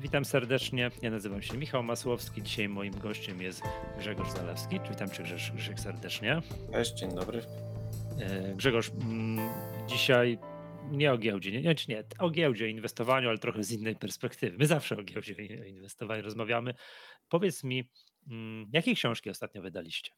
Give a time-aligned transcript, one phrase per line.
[0.00, 0.90] Witam serdecznie.
[1.02, 2.42] Ja nazywam się Michał Masłowski.
[2.42, 3.62] Dzisiaj moim gościem jest
[3.98, 4.80] Grzegorz Zalewski.
[4.90, 6.42] Witam cię Grzegorz serdecznie.
[6.72, 7.42] Cześć, dzień dobry.
[8.20, 9.48] E, Grzegorz, mm,
[9.86, 10.38] dzisiaj
[10.90, 14.58] nie o giełdzie, nie, nie, nie, o giełdzie, inwestowaniu, ale trochę z innej perspektywy.
[14.58, 15.34] My zawsze o giełdzie
[15.66, 16.74] inwestowaniu rozmawiamy.
[17.28, 17.90] Powiedz mi,
[18.30, 20.10] mm, jakie książki ostatnio wydaliście?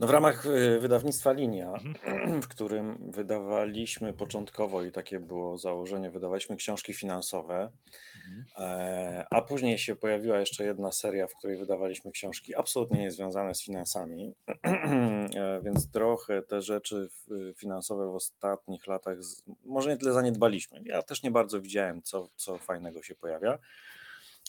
[0.00, 2.42] No w ramach y, wydawnictwa Linia, mhm.
[2.42, 7.70] w którym wydawaliśmy początkowo i takie było założenie, wydawaliśmy książki finansowe,
[8.16, 8.44] mhm.
[8.58, 13.62] e, a później się pojawiła jeszcze jedna seria, w której wydawaliśmy książki absolutnie niezwiązane z
[13.62, 17.08] finansami, e, więc trochę te rzeczy
[17.56, 19.18] finansowe w ostatnich latach
[19.64, 20.80] może nie tyle zaniedbaliśmy.
[20.84, 23.58] Ja też nie bardzo widziałem, co, co fajnego się pojawia.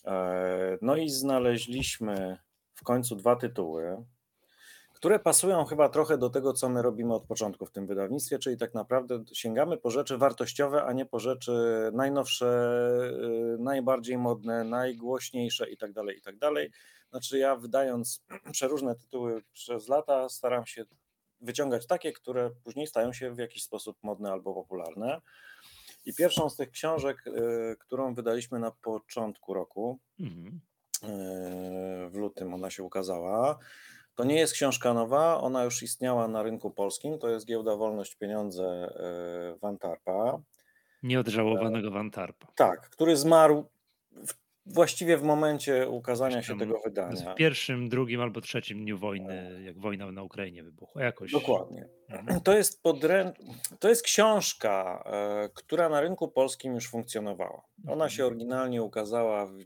[0.05, 2.37] E, no i znaleźliśmy
[2.73, 4.03] w końcu dwa tytuły
[4.99, 8.57] które pasują chyba trochę do tego, co my robimy od początku w tym wydawnictwie, czyli
[8.57, 11.51] tak naprawdę sięgamy po rzeczy wartościowe, a nie po rzeczy
[11.93, 12.45] najnowsze,
[13.55, 15.93] y, najbardziej modne, najgłośniejsze itd.
[15.93, 16.37] Tak itd.
[16.39, 16.69] Tak
[17.09, 20.85] znaczy ja wydając przeróżne tytuły przez lata staram się
[21.41, 25.21] wyciągać takie, które później stają się w jakiś sposób modne albo popularne.
[26.05, 30.61] I pierwszą z tych książek, y, którą wydaliśmy na początku roku, mhm.
[31.03, 33.59] y, w lutym ona się ukazała,
[34.19, 37.19] to nie jest książka nowa, ona już istniała na rynku polskim.
[37.19, 40.39] To jest giełda Wolność Pieniądze e, Wantarpa.
[41.03, 42.47] Nieodżałowanego Wantarpa.
[42.55, 43.69] Tak, który zmarł
[44.11, 44.33] w,
[44.65, 47.33] właściwie w momencie ukazania się tego wydania.
[47.33, 51.03] W pierwszym, drugim albo trzecim dniu wojny, jak wojna na Ukrainie wybuchła.
[51.03, 51.31] Jakoś...
[51.31, 51.87] Dokładnie.
[52.09, 52.41] Mhm.
[52.41, 53.33] To jest, podrę...
[53.79, 57.61] to jest książka, e, która na rynku polskim już funkcjonowała.
[57.83, 58.09] Ona mhm.
[58.09, 59.57] się oryginalnie ukazała w,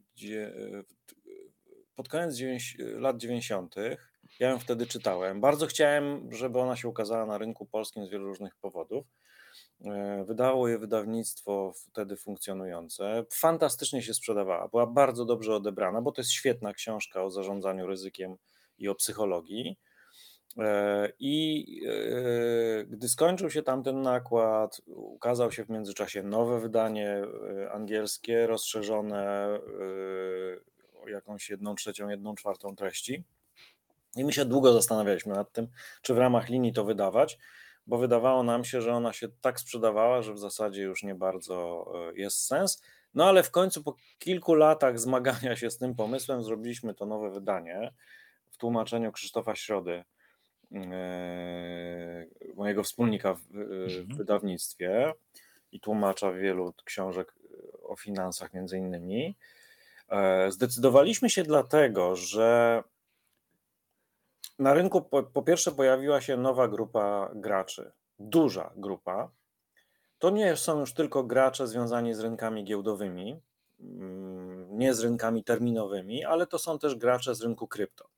[1.95, 2.35] pod koniec
[2.79, 3.75] lat 90.
[4.43, 5.41] Ja ją wtedy czytałem.
[5.41, 9.05] Bardzo chciałem, żeby ona się ukazała na rynku polskim z wielu różnych powodów.
[9.85, 13.25] E, wydało je wydawnictwo wtedy funkcjonujące.
[13.33, 14.67] Fantastycznie się sprzedawała.
[14.67, 18.35] Była bardzo dobrze odebrana, bo to jest świetna książka o zarządzaniu ryzykiem
[18.77, 19.79] i o psychologii.
[20.57, 27.21] E, I e, gdy skończył się tamten nakład, ukazał się w międzyczasie nowe wydanie
[27.71, 29.49] angielskie, rozszerzone
[31.03, 33.23] o jakąś jedną trzecią, jedną czwartą treści.
[34.15, 35.67] I my się długo zastanawialiśmy nad tym,
[36.01, 37.37] czy w ramach linii to wydawać,
[37.87, 41.85] bo wydawało nam się, że ona się tak sprzedawała, że w zasadzie już nie bardzo
[41.95, 42.81] e, jest sens.
[43.13, 47.31] No ale w końcu po kilku latach zmagania się z tym pomysłem zrobiliśmy to nowe
[47.31, 47.93] wydanie
[48.51, 50.03] w tłumaczeniu Krzysztofa Środy,
[50.75, 52.25] e,
[52.55, 53.61] mojego wspólnika w, e,
[53.99, 54.17] mhm.
[54.17, 55.13] wydawnictwie
[55.71, 57.35] i tłumacza wielu książek
[57.83, 59.35] o finansach między innymi.
[60.49, 62.83] Zdecydowaliśmy się dlatego, że
[64.59, 69.31] na rynku po, po pierwsze pojawiła się nowa grupa graczy, duża grupa.
[70.19, 73.41] To nie są już tylko gracze związani z rynkami giełdowymi,
[73.79, 78.09] mm, nie z rynkami terminowymi, ale to są też gracze z rynku krypto.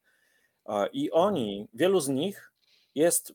[0.93, 2.51] I oni, wielu z nich
[2.95, 3.33] jest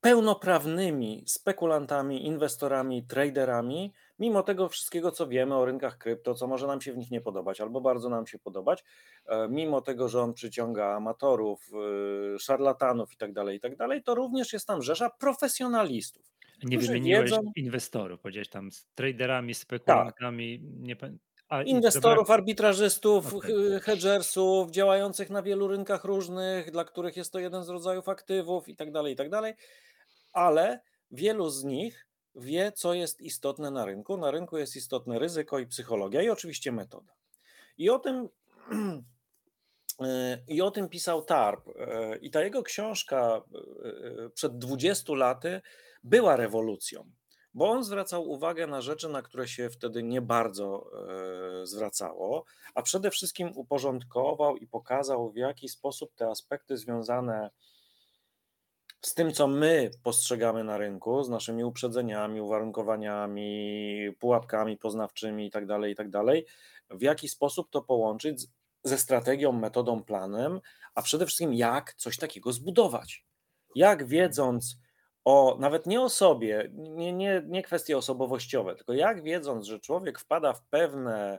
[0.00, 6.80] pełnoprawnymi spekulantami, inwestorami, traderami, mimo tego wszystkiego, co wiemy o rynkach krypto, co może nam
[6.80, 8.84] się w nich nie podobać albo bardzo nam się podobać,
[9.26, 11.70] e, mimo tego, że on przyciąga amatorów,
[12.34, 16.32] e, szarlatanów i tak dalej, i tak dalej, to również jest tam rzesza profesjonalistów.
[16.64, 17.52] Nie wymieniłeś wiedzą...
[17.56, 20.68] inwestorów, powiedziałeś tam z traderami, spekulantami, tak.
[20.80, 20.96] nie
[21.64, 23.80] Inwestorów, arbitrażystów, okay.
[23.80, 28.76] hedgersów, działających na wielu rynkach różnych, dla których jest to jeden z rodzajów aktywów i
[28.76, 29.54] tak dalej, i tak dalej,
[30.32, 30.80] ale
[31.10, 34.16] wielu z nich wie, co jest istotne na rynku.
[34.16, 37.12] Na rynku jest istotne ryzyko i psychologia, i oczywiście metoda.
[37.78, 38.28] I o tym,
[40.48, 41.68] i o tym pisał Tarp.
[42.20, 43.42] I ta jego książka
[44.34, 45.60] przed 20 laty
[46.04, 47.10] była rewolucją,
[47.54, 50.90] bo on zwracał uwagę na rzeczy, na które się wtedy nie bardzo
[51.62, 52.44] e, zwracało,
[52.74, 57.71] a przede wszystkim uporządkował i pokazał, w jaki sposób te aspekty związane z
[59.14, 66.42] tym, co my postrzegamy na rynku, z naszymi uprzedzeniami, uwarunkowaniami, pułapkami poznawczymi itd., tak itd.,
[66.88, 68.46] tak w jaki sposób to połączyć
[68.84, 70.60] ze strategią, metodą, planem,
[70.94, 73.24] a przede wszystkim jak coś takiego zbudować.
[73.74, 74.76] Jak wiedząc
[75.24, 80.18] o, nawet nie o sobie, nie, nie, nie kwestie osobowościowe, tylko jak wiedząc, że człowiek
[80.18, 81.38] wpada w pewne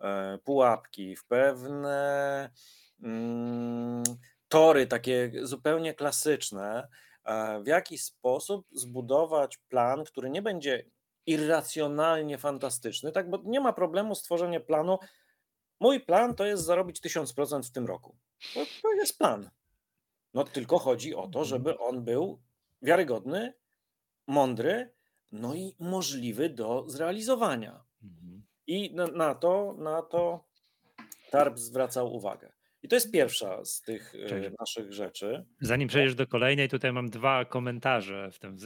[0.00, 2.50] e, pułapki, w pewne
[3.02, 4.04] mm,
[4.48, 6.88] tory takie zupełnie klasyczne,
[7.62, 10.90] w jaki sposób zbudować plan, który nie będzie
[11.26, 14.98] irracjonalnie fantastyczny, tak, bo nie ma problemu stworzenia planu.
[15.80, 18.16] Mój plan to jest zarobić 1000% w tym roku.
[18.54, 19.50] To, to jest plan.
[20.34, 21.44] No tylko chodzi o to, mhm.
[21.44, 22.42] żeby on był
[22.82, 23.54] wiarygodny,
[24.26, 24.94] mądry,
[25.32, 27.84] no i możliwy do zrealizowania.
[28.02, 28.46] Mhm.
[28.66, 30.44] I na, na to, na to
[31.30, 32.57] TARP zwracał uwagę.
[32.82, 34.50] I to jest pierwsza z tych e, Cześć.
[34.60, 35.44] naszych rzeczy.
[35.60, 38.56] Zanim przejdziesz do kolejnej, tutaj mam dwa komentarze, w tym,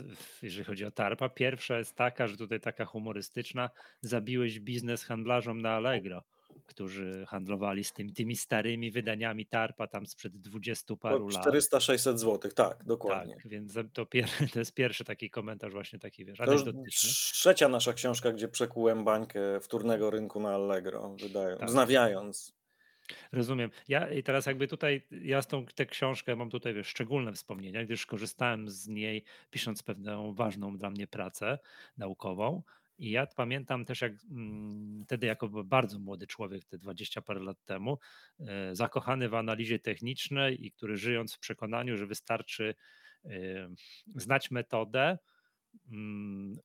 [0.43, 1.29] jeżeli chodzi o Tarpa.
[1.29, 3.71] Pierwsza jest taka, że tutaj taka humorystyczna,
[4.01, 6.23] zabiłeś biznes handlarzom na Allegro
[6.67, 11.47] którzy handlowali z tym, tymi starymi wydaniami Tarpa tam sprzed 20 paru lat.
[11.47, 13.35] 400-600 zł, tak, dokładnie.
[13.35, 14.07] Tak, więc to,
[14.53, 19.05] to jest pierwszy taki komentarz właśnie taki, wiesz, to już trzecia nasza książka, gdzie przekułem
[19.05, 21.69] bańkę wtórnego rynku na Allegro, wydają, tak.
[21.69, 22.62] wznawiając.
[23.33, 23.71] Rozumiem.
[23.89, 27.85] Ja i teraz jakby tutaj, ja z tą tę książkę mam tutaj wiesz, szczególne wspomnienia,
[27.85, 31.59] gdyż korzystałem z niej pisząc pewną ważną dla mnie pracę
[31.97, 32.63] naukową.
[32.99, 37.65] I ja pamiętam też, jak mm, wtedy, jako bardzo młody człowiek, te 20 parę lat
[37.65, 37.99] temu,
[38.41, 42.75] e, zakochany w analizie technicznej i który żyjąc w przekonaniu, że wystarczy
[43.25, 43.31] e,
[44.15, 45.19] znać metodę,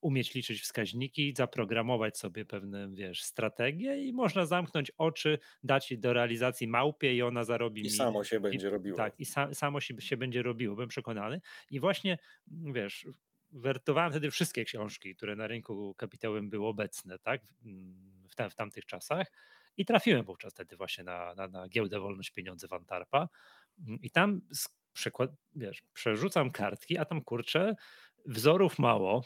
[0.02, 6.68] umieć liczyć wskaźniki, zaprogramować sobie pewne, wiesz, strategie i można zamknąć oczy, dać do realizacji
[6.68, 7.90] małpie i ona zarobi I mi.
[7.90, 8.98] samo się będzie robiło.
[8.98, 11.42] Tak, i sa, samo się, się będzie robiło, byłem przekonany.
[11.72, 12.18] I właśnie,
[12.48, 13.08] wiesz,
[13.52, 17.42] wertowałem wtedy wszystkie książki, które na rynku kapitałowym były obecne, tak,
[18.30, 19.32] w, tam, w tamtych czasach.
[19.78, 23.30] I trafiłem wówczas wtedy właśnie na, na, na giełdę Wolność Pieniądze Wantarpa.
[24.02, 24.42] I tam
[24.98, 27.76] przykład, wiesz, przerzucam kartki, a tam kurczę,
[28.28, 29.24] wzorów mało.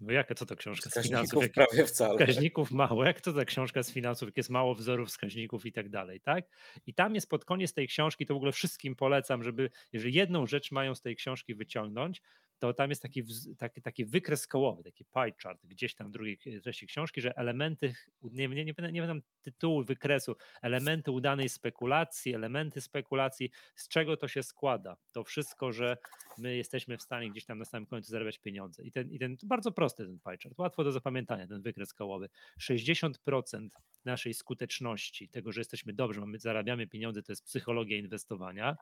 [0.00, 1.42] No co to książka z finansów?
[1.42, 2.18] Jak, prawie wcale.
[2.18, 3.04] Wskaźników mało.
[3.04, 6.44] Jak to ta książka z finansów, jak jest mało wzorów, wskaźników i tak dalej, tak?
[6.86, 10.46] I tam jest pod koniec tej książki, to w ogóle wszystkim polecam, żeby, jeżeli jedną
[10.46, 12.22] rzecz mają z tej książki wyciągnąć,
[12.60, 13.22] to tam jest taki,
[13.58, 17.94] taki, taki wykres kołowy, taki pie chart gdzieś tam w drugiej treści książki, że elementy,
[18.22, 24.28] nie, nie, nie, nie pamiętam tytułu wykresu, elementy udanej spekulacji, elementy spekulacji, z czego to
[24.28, 24.96] się składa.
[25.12, 25.96] To wszystko, że
[26.38, 28.82] my jesteśmy w stanie gdzieś tam na samym końcu zarabiać pieniądze.
[28.82, 32.28] I ten, i ten bardzo prosty ten pie chart, łatwo do zapamiętania, ten wykres kołowy.
[32.60, 33.68] 60%
[34.04, 38.76] naszej skuteczności, tego, że jesteśmy dobrzy, mamy, zarabiamy pieniądze, to jest psychologia inwestowania.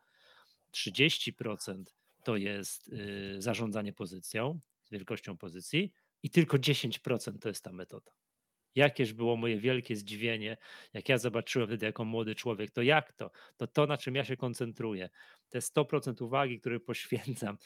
[0.72, 1.84] 30%
[2.28, 4.60] to jest y, zarządzanie pozycją,
[4.90, 5.92] wielkością pozycji
[6.22, 8.12] i tylko 10% to jest ta metoda.
[8.74, 10.56] Jakież było moje wielkie zdziwienie,
[10.92, 13.30] jak ja zobaczyłem wtedy jako młody człowiek, to jak to?
[13.56, 15.08] To to, na czym ja się koncentruję.
[15.48, 17.58] Te 100% uwagi, które poświęcam,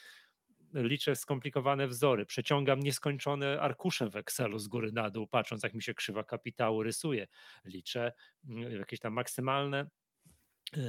[0.75, 5.83] liczę skomplikowane wzory, przeciągam nieskończone arkusze w Excelu z góry na dół, patrząc jak mi
[5.83, 7.27] się krzywa kapitału rysuje.
[7.65, 8.13] Liczę
[8.49, 9.87] mm, jakieś tam maksymalne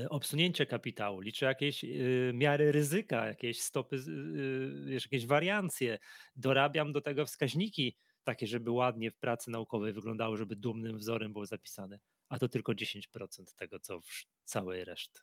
[0.09, 6.00] obsunięcie kapitału, liczę jakieś y, miary ryzyka, jakieś stopy, y, jakieś wariancje,
[6.35, 11.45] dorabiam do tego wskaźniki takie, żeby ładnie w pracy naukowej wyglądały, żeby dumnym wzorem było
[11.45, 12.00] zapisane,
[12.30, 15.19] a to tylko 10% tego, co w całej reszty.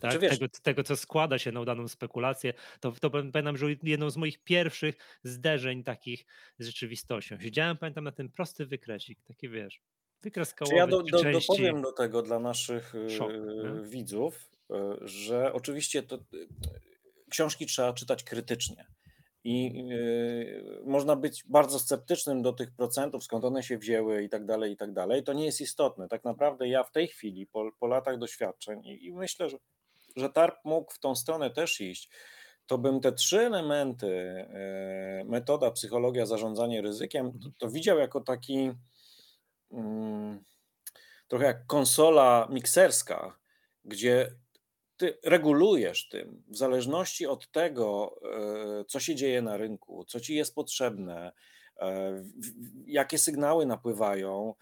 [0.00, 0.20] Tak?
[0.20, 4.16] Wiesz, tego, tego, co składa się na udaną spekulację, to, to pamiętam, że jedną z
[4.16, 6.26] moich pierwszych zderzeń takich
[6.58, 7.40] z rzeczywistością.
[7.40, 9.80] Siedziałem, pamiętam, na ten prosty wykresik, taki wiesz,
[10.22, 15.52] Wykres Czy ja do, do, dopowiem do tego dla naszych Szok, y, widzów, y, że
[15.52, 16.48] oczywiście to, y,
[17.30, 18.86] książki trzeba czytać krytycznie.
[19.44, 24.46] I y, można być bardzo sceptycznym do tych procentów, skąd one się wzięły i tak
[24.46, 25.22] dalej, i tak dalej.
[25.22, 26.08] To nie jest istotne.
[26.08, 29.56] Tak naprawdę ja w tej chwili, po, po latach doświadczeń, i, i myślę, że,
[30.16, 32.10] że TARP mógł w tą stronę też iść,
[32.66, 34.46] to bym te trzy elementy,
[35.24, 37.54] metoda, psychologia, zarządzanie ryzykiem, to, mhm.
[37.58, 38.72] to widział jako taki
[41.28, 43.38] trochę jak konsola mikserska,
[43.84, 44.36] gdzie
[44.96, 48.16] ty regulujesz tym w zależności od tego,
[48.80, 51.32] e, co się dzieje na rynku, co ci jest potrzebne,
[51.76, 52.24] e,
[52.86, 54.54] jakie sygnały napływają,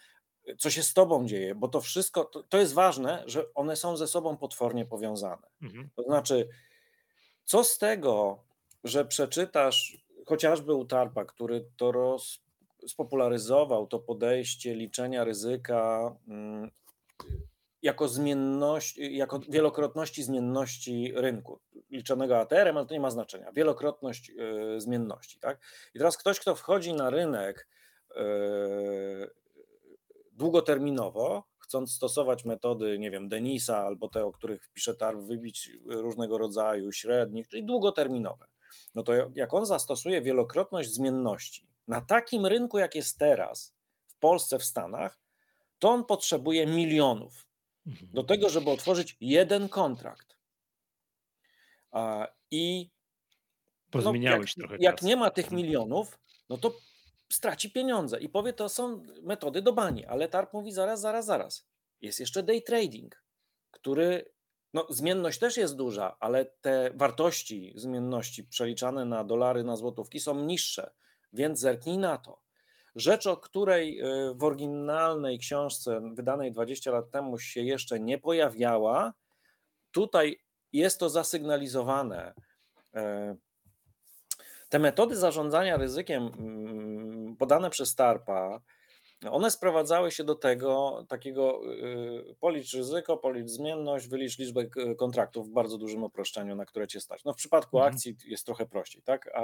[0.58, 3.96] co się z tobą dzieje, bo to wszystko, to, to jest ważne, że one są
[3.96, 5.48] ze sobą potwornie powiązane.
[5.62, 5.90] Mhm.
[5.96, 6.48] To znaczy,
[7.44, 8.44] co z tego,
[8.84, 12.40] że przeczytasz chociażby u Tarpa, który to roz,
[12.88, 16.70] spopularyzował to podejście liczenia ryzyka mm,
[17.82, 24.80] jako zmienność, jako wielokrotności zmienności rynku, liczonego ATR-em, ale to nie ma znaczenia, wielokrotność y,
[24.80, 25.40] zmienności.
[25.40, 25.60] Tak?
[25.94, 27.68] I teraz ktoś, kto wchodzi na rynek
[28.10, 28.14] y,
[30.32, 36.38] długoterminowo, chcąc stosować metody, nie wiem, Denisa albo te, o których pisze TARP, wybić różnego
[36.38, 38.46] rodzaju średnich, czyli długoterminowe,
[38.94, 43.74] no to jak on zastosuje wielokrotność zmienności, na takim rynku, jak jest teraz,
[44.06, 45.20] w Polsce, w Stanach,
[45.78, 47.46] to on potrzebuje milionów
[47.86, 48.12] mhm.
[48.12, 50.36] do tego, żeby otworzyć jeden kontrakt.
[52.50, 52.90] I
[53.94, 54.42] no, jak,
[54.78, 55.62] jak nie ma tych mhm.
[55.62, 56.18] milionów,
[56.48, 56.78] no to
[57.32, 61.66] straci pieniądze i powie, to są metody do bani, ale TARP mówi zaraz, zaraz, zaraz.
[62.00, 63.22] Jest jeszcze day trading,
[63.70, 64.32] który,
[64.74, 70.44] no zmienność też jest duża, ale te wartości zmienności przeliczane na dolary, na złotówki są
[70.44, 70.90] niższe
[71.32, 72.40] więc zerknij na to,
[72.96, 79.12] rzecz, o której y, w oryginalnej książce wydanej 20 lat temu się jeszcze nie pojawiała,
[79.90, 80.40] tutaj
[80.72, 82.34] jest to zasygnalizowane.
[82.94, 83.36] E,
[84.68, 88.60] te metody zarządzania ryzykiem mm, podane przez Starpa,
[89.30, 94.66] one sprowadzały się do tego takiego y, policz ryzyko, policz zmienność, wylicz liczbę
[94.98, 97.24] kontraktów w bardzo dużym uproszczeniu, na które cię stać.
[97.24, 97.94] No w przypadku mhm.
[97.94, 99.30] akcji jest trochę prościej, tak?
[99.34, 99.42] A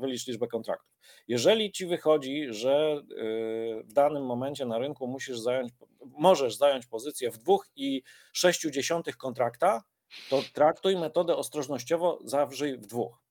[0.00, 0.92] wylicz liczbę kontraktów.
[1.28, 5.72] Jeżeli ci wychodzi, że y, w danym momencie na rynku musisz zająć,
[6.04, 8.02] możesz zająć pozycję w dwóch i
[8.32, 9.82] sześciu dziesiątych kontrakta,
[10.30, 13.22] to traktuj metodę ostrożnościowo zawrzyj w dwóch.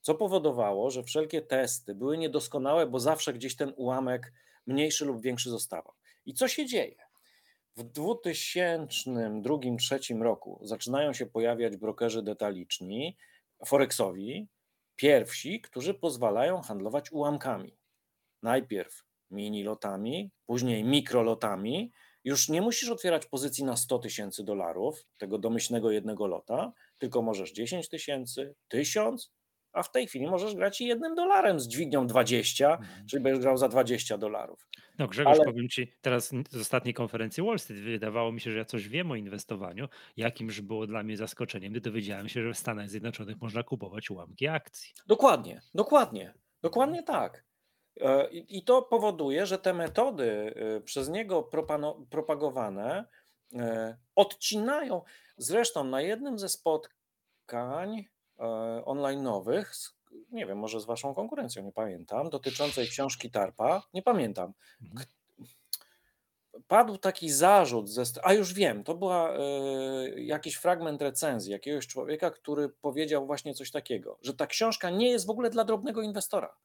[0.00, 4.32] Co powodowało, że wszelkie testy były niedoskonałe, bo zawsze gdzieś ten ułamek
[4.66, 5.94] mniejszy lub większy zostawał.
[6.26, 6.96] I co się dzieje?
[7.76, 13.16] W 2002-2003 roku zaczynają się pojawiać brokerzy detaliczni,
[13.66, 14.48] forexowi,
[14.96, 17.76] pierwsi, którzy pozwalają handlować ułamkami.
[18.42, 21.92] Najpierw mini lotami, później mikrolotami.
[22.24, 27.52] Już nie musisz otwierać pozycji na 100 tysięcy dolarów, tego domyślnego jednego lota, tylko możesz
[27.52, 29.32] 10 tysięcy, 1000
[29.72, 33.06] a w tej chwili możesz grać i jednym dolarem z dźwignią 20, mhm.
[33.06, 34.68] czyli będziesz grał za 20 dolarów.
[34.98, 35.44] No Grzegorz, Ale...
[35.44, 39.10] powiem Ci, teraz z ostatniej konferencji Wall Street wydawało mi się, że ja coś wiem
[39.10, 43.62] o inwestowaniu, jakimż było dla mnie zaskoczeniem, gdy dowiedziałem się, że w Stanach Zjednoczonych można
[43.62, 44.94] kupować ułamki akcji.
[45.06, 47.44] Dokładnie, dokładnie, dokładnie tak.
[48.00, 51.50] E, I to powoduje, że te metody e, przez niego
[52.10, 53.04] propagowane
[53.54, 55.02] e, odcinają.
[55.36, 58.04] Zresztą na jednym ze spotkań
[58.84, 59.92] online'owych,
[60.32, 64.52] nie wiem, może z waszą konkurencją, nie pamiętam, dotyczącej książki Tarpa, nie pamiętam.
[64.82, 65.06] Mhm.
[66.68, 72.30] Padł taki zarzut, ze, a już wiem, to była y, jakiś fragment recenzji jakiegoś człowieka,
[72.30, 76.56] który powiedział właśnie coś takiego, że ta książka nie jest w ogóle dla drobnego inwestora,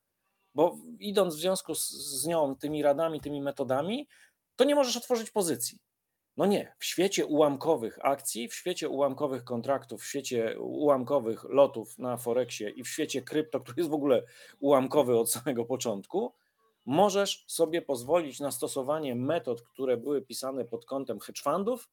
[0.55, 4.08] bo idąc w związku z, z nią, tymi radami, tymi metodami,
[4.55, 5.79] to nie możesz otworzyć pozycji.
[6.38, 12.18] No nie, w świecie ułamkowych akcji, w świecie ułamkowych kontraktów, w świecie ułamkowych lotów na
[12.18, 14.24] Forexie i w świecie krypto, który jest w ogóle
[14.60, 16.34] ułamkowy od samego początku,
[16.86, 21.89] możesz sobie pozwolić na stosowanie metod, które były pisane pod kątem hedge fundów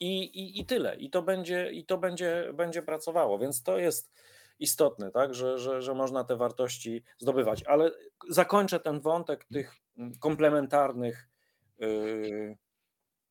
[0.00, 0.96] i, i, i tyle.
[0.96, 3.38] I to, będzie, i to będzie, będzie pracowało.
[3.38, 4.12] Więc to jest
[4.58, 7.64] istotne, tak, że, że, że można te wartości zdobywać.
[7.66, 7.90] Ale
[8.28, 9.74] zakończę ten wątek tych
[10.20, 11.28] komplementarnych.
[11.78, 12.56] Yy,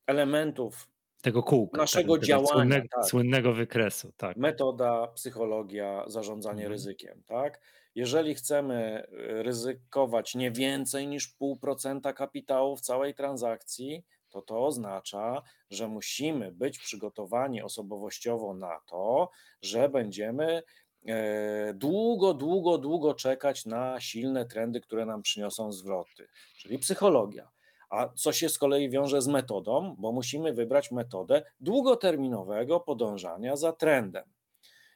[0.09, 0.89] elementów
[1.21, 2.47] tego kółka, naszego tego, działania.
[2.47, 3.05] Słynnego, tak.
[3.05, 4.11] słynnego wykresu.
[4.17, 4.37] Tak.
[4.37, 6.71] Metoda, psychologia, zarządzanie mhm.
[6.71, 7.23] ryzykiem.
[7.25, 7.59] Tak?
[7.95, 14.65] Jeżeli chcemy y, ryzykować nie więcej niż pół procenta kapitału w całej transakcji, to to
[14.65, 19.29] oznacza, że musimy być przygotowani osobowościowo na to,
[19.61, 20.63] że będziemy
[21.07, 27.49] e, długo, długo, długo czekać na silne trendy, które nam przyniosą zwroty, czyli psychologia.
[27.89, 33.73] A co się z kolei wiąże z metodą, bo musimy wybrać metodę długoterminowego podążania za
[33.73, 34.23] trendem.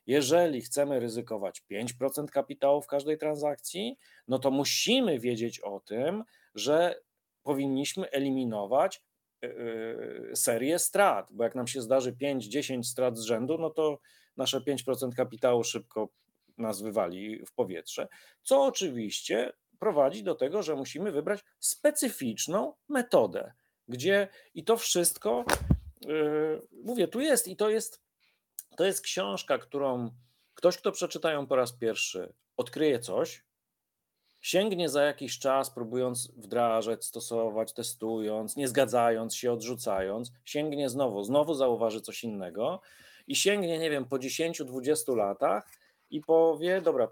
[0.08, 3.98] Jeżeli chcemy ryzykować 5% kapitału w każdej transakcji,
[4.28, 6.24] no to musimy wiedzieć o tym,
[6.56, 6.96] że
[7.44, 9.02] powinniśmy eliminować
[9.44, 14.00] e, e, serię strat, bo jak nam się zdarzy 5-10 strat z rzędu, no to
[14.38, 16.10] nasze 5% kapitału szybko
[16.58, 18.08] nas wywali w powietrze,
[18.44, 23.54] co oczywiście prowadzi do tego, że musimy wybrać specyficzną metodę,
[23.88, 25.46] gdzie i to wszystko,
[26.06, 28.02] yy, mówię, tu jest i to jest,
[28.78, 30.10] to jest książka, którą
[30.54, 33.44] ktoś, kto przeczyta ją po raz pierwszy, odkryje coś,
[34.42, 41.54] sięgnie za jakiś czas, próbując wdrażać, stosować, testując, nie zgadzając się, odrzucając, sięgnie znowu, znowu
[41.54, 42.82] zauważy coś innego
[43.28, 45.72] i sięgnie, nie wiem, po 10-20 latach
[46.10, 47.08] i powie, dobra,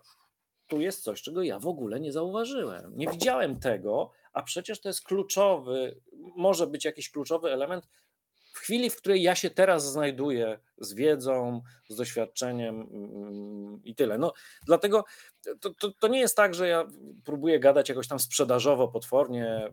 [0.72, 2.98] tu jest coś, czego ja w ogóle nie zauważyłem.
[2.98, 6.02] Nie widziałem tego, a przecież to jest kluczowy,
[6.36, 7.88] może być jakiś kluczowy element
[8.54, 14.18] w chwili, w której ja się teraz znajduję z wiedzą, z doświadczeniem mm, i tyle.
[14.18, 14.34] No,
[14.66, 15.06] dlatego
[15.62, 16.88] to, to, to nie jest tak, że ja
[17.24, 19.72] próbuję gadać jakoś tam sprzedażowo, potwornie,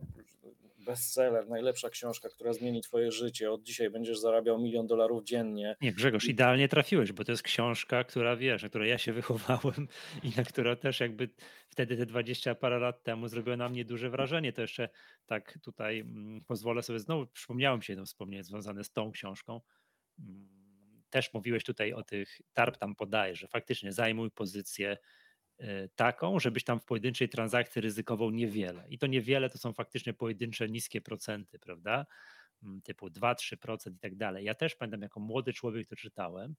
[0.89, 3.51] bestseller, najlepsza książka, która zmieni twoje życie.
[3.51, 5.75] Od dzisiaj będziesz zarabiał milion dolarów dziennie.
[5.81, 9.87] Nie, Grzegorz, idealnie trafiłeś, bo to jest książka, która wiesz, na której ja się wychowałem
[10.23, 11.29] i na która też jakby
[11.69, 14.53] wtedy te 20 parę lat temu zrobiła na mnie duże wrażenie.
[14.53, 14.89] To jeszcze
[15.25, 19.61] tak tutaj mm, pozwolę sobie znowu, przypomniałem się jedno wspomnienie związane z tą książką.
[20.19, 20.59] Mm,
[21.09, 24.97] też mówiłeś tutaj o tych, Tarp tam podaje, że faktycznie zajmuj pozycję
[25.95, 28.85] taką, żebyś tam w pojedynczej transakcji ryzykował niewiele.
[28.89, 32.05] I to niewiele to są faktycznie pojedyncze niskie procenty, prawda?
[32.63, 34.45] Mm, typu 2-3% i tak dalej.
[34.45, 36.55] Ja też pamiętam, jako młody człowiek to czytałem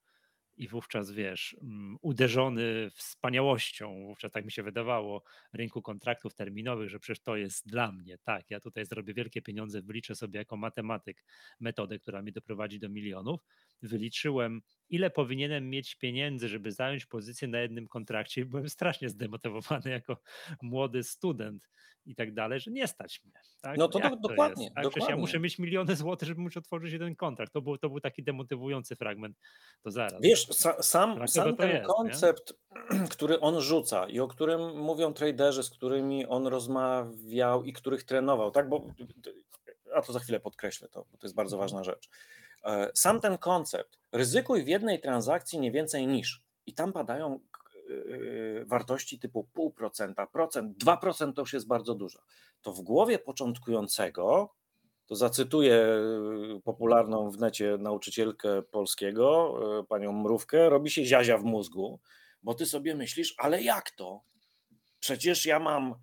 [0.57, 6.99] i wówczas wiesz, mm, uderzony wspaniałością, wówczas tak mi się wydawało, rynku kontraktów terminowych, że
[6.99, 11.25] przecież to jest dla mnie, tak, ja tutaj zrobię wielkie pieniądze, wyliczę sobie jako matematyk
[11.59, 13.41] metodę, która mi doprowadzi do milionów,
[13.81, 19.89] wyliczyłem, ile powinienem mieć pieniędzy, żeby zająć pozycję na jednym kontrakcie i byłem strasznie zdemotywowany
[19.89, 20.17] jako
[20.61, 21.69] młody student
[22.05, 23.33] i tak dalej, że nie stać mnie.
[23.61, 23.77] Tak?
[23.77, 24.71] No to, to dokładnie.
[24.71, 24.83] Tak?
[24.83, 25.09] dokładnie.
[25.09, 27.53] ja muszę mieć miliony złotych, żeby móc otworzyć jeden kontrakt.
[27.53, 29.37] To był, to był taki demotywujący fragment.
[29.81, 30.21] To zaraz.
[30.21, 32.53] Wiesz, sa, sam, sam ten jest, koncept,
[32.91, 33.07] nie?
[33.13, 38.51] który on rzuca i o którym mówią traderzy, z którymi on rozmawiał i których trenował,
[38.51, 38.69] tak?
[38.69, 38.87] Bo
[39.95, 42.09] a to za chwilę podkreślę to, bo to jest bardzo ważna rzecz.
[42.63, 47.39] E, sam ten koncept, ryzykuj w jednej transakcji nie więcej niż, i tam padają
[48.59, 52.19] e, wartości typu 0,5%, procent, 2% to już jest bardzo dużo.
[52.61, 54.53] To w głowie początkującego,
[55.05, 55.99] to zacytuję e,
[56.63, 61.99] popularną w necie nauczycielkę polskiego, panią Mrówkę, robi się ziazia w mózgu,
[62.43, 64.21] bo ty sobie myślisz, ale jak to?
[64.99, 65.95] Przecież ja mam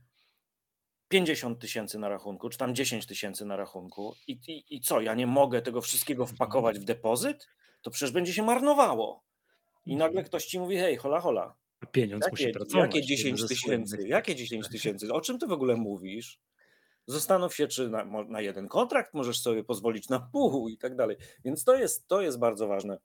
[1.08, 5.14] 50 tysięcy na rachunku, czy tam 10 tysięcy na rachunku i, i, i co, ja
[5.14, 7.48] nie mogę tego wszystkiego wpakować w depozyt?
[7.82, 9.24] To przecież będzie się marnowało.
[9.86, 10.26] I nagle mhm.
[10.26, 11.54] ktoś ci mówi, hej, hola, hola.
[11.92, 12.94] Pieniądz jakie, musi pracować.
[12.94, 14.08] Jakie 10 tysięcy?
[14.08, 15.12] Jakie 10 tysięcy?
[15.12, 16.40] O czym ty w ogóle mówisz?
[17.06, 21.16] Zastanów się, czy na, na, jeden kontrakt możesz sobie pozwolić na pół i tak dalej.
[21.44, 22.98] Więc to jest, to jest bardzo ważne.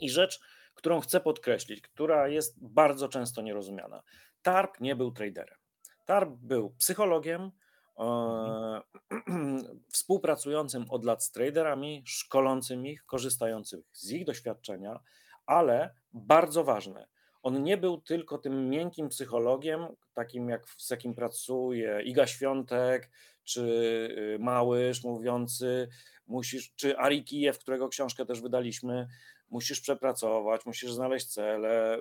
[0.00, 0.40] I rzecz,
[0.74, 4.02] którą chcę podkreślić, która jest bardzo często nierozumiana.
[4.42, 5.58] TARP nie był traderem.
[6.04, 7.50] Tarp był psychologiem,
[7.98, 8.80] e,
[9.92, 15.00] współpracującym od lat z traderami, szkolącym ich, korzystających z ich doświadczenia,
[15.46, 17.06] ale bardzo ważne,
[17.44, 23.10] on nie był tylko tym miękkim psychologiem, takim jak z jakim pracuje Iga Świątek,
[23.44, 25.88] czy y, Małysz mówiący,
[26.26, 29.08] musisz, czy Ari Kijew, którego książkę też wydaliśmy,
[29.54, 31.98] musisz przepracować, musisz znaleźć cele,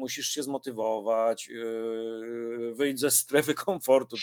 [0.00, 4.16] musisz się zmotywować, yy, wyjść ze strefy komfortu,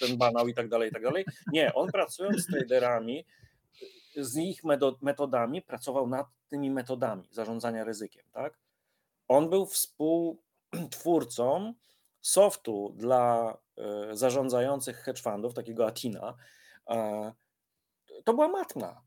[0.00, 1.24] ten banał i tak dalej, i tak dalej.
[1.52, 3.26] Nie, on pracując z traderami,
[4.16, 4.60] z ich
[5.02, 8.58] metodami, pracował nad tymi metodami zarządzania ryzykiem, tak?
[9.28, 11.74] On był współtwórcą
[12.20, 16.34] softu dla e, zarządzających hedge fundów, takiego Atina.
[18.24, 19.05] To była matma.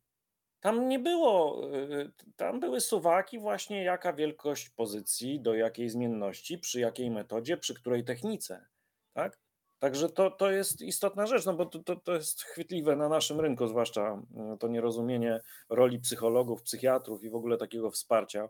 [0.59, 6.79] Tam nie było, y, tam były suwaki właśnie jaka wielkość pozycji, do jakiej zmienności, przy
[6.79, 8.65] jakiej metodzie, przy której technice,
[9.13, 9.39] tak?
[9.79, 13.39] Także to, to jest istotna rzecz, no bo to, to, to jest chwytliwe na naszym
[13.39, 14.21] rynku, zwłaszcza
[14.55, 18.49] y, to nierozumienie roli psychologów, psychiatrów i w ogóle takiego wsparcia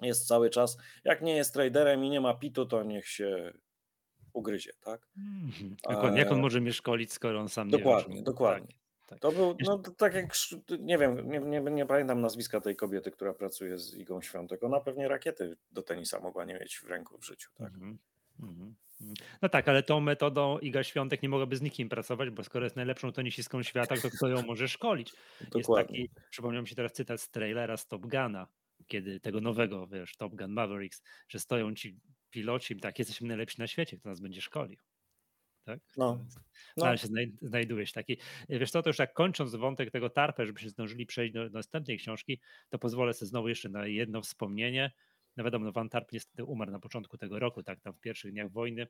[0.00, 0.76] jest cały czas.
[1.04, 3.52] Jak nie jest traderem i nie ma pitu, to niech się
[4.32, 5.08] ugryzie, tak?
[5.16, 5.76] Mhm.
[5.88, 6.18] Dokładnie.
[6.18, 8.22] Jak on może mnie szkolić, skoro on sam dokładnie, nie?
[8.22, 8.85] Dokładnie, dokładnie.
[9.06, 9.20] Tak.
[9.20, 10.34] To był, no tak jak,
[10.78, 14.62] nie wiem, nie, nie, nie, pamiętam nazwiska tej kobiety, która pracuje z Igą Świątek.
[14.62, 17.74] Ona pewnie rakiety do tenisa mogła nie mieć w ręku w życiu, tak?
[17.74, 17.98] Mm
[18.40, 18.72] -hmm.
[19.42, 22.76] No tak, ale tą metodą Iga Świątek nie mogłaby z nikim pracować, bo skoro jest
[22.76, 25.12] najlepszą tenisistką świata, to kto ją może szkolić?
[25.54, 28.46] Jest taki, przypomniał mi się teraz cytat z trailera z Top Guna,
[28.86, 33.66] kiedy tego nowego, wiesz, Top Gun Mavericks, że stoją ci piloci, tak, jesteśmy najlepsi na
[33.66, 34.78] świecie, kto nas będzie szkolił
[35.66, 35.80] tak?
[35.96, 36.24] No.
[36.76, 36.96] no.
[36.96, 37.08] się
[37.42, 38.16] znajdujesz taki.
[38.48, 42.40] Wiesz co, to już tak kończąc wątek tego tarpę, żebyśmy zdążyli przejść do, następnej książki,
[42.68, 44.92] to pozwolę sobie znowu jeszcze na jedno wspomnienie.
[45.36, 48.32] No wiadomo, no Van Tarp niestety umarł na początku tego roku, tak, tam w pierwszych
[48.32, 48.86] dniach wojny.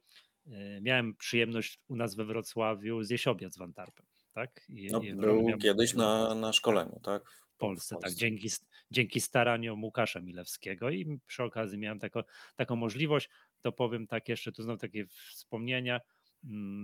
[0.47, 4.65] E, miałem przyjemność u nas we Wrocławiu zjeść obiad z Van Tarpem, tak?
[4.69, 7.31] I, no, i był kiedyś na, na szkoleniu, tak?
[7.31, 8.49] W Polsce, Polsce, tak, dzięki,
[8.91, 12.25] dzięki staraniom Łukasza Milewskiego i przy okazji miałem tako,
[12.57, 13.29] taką możliwość,
[13.63, 16.01] to powiem tak jeszcze, tu znowu takie wspomnienia,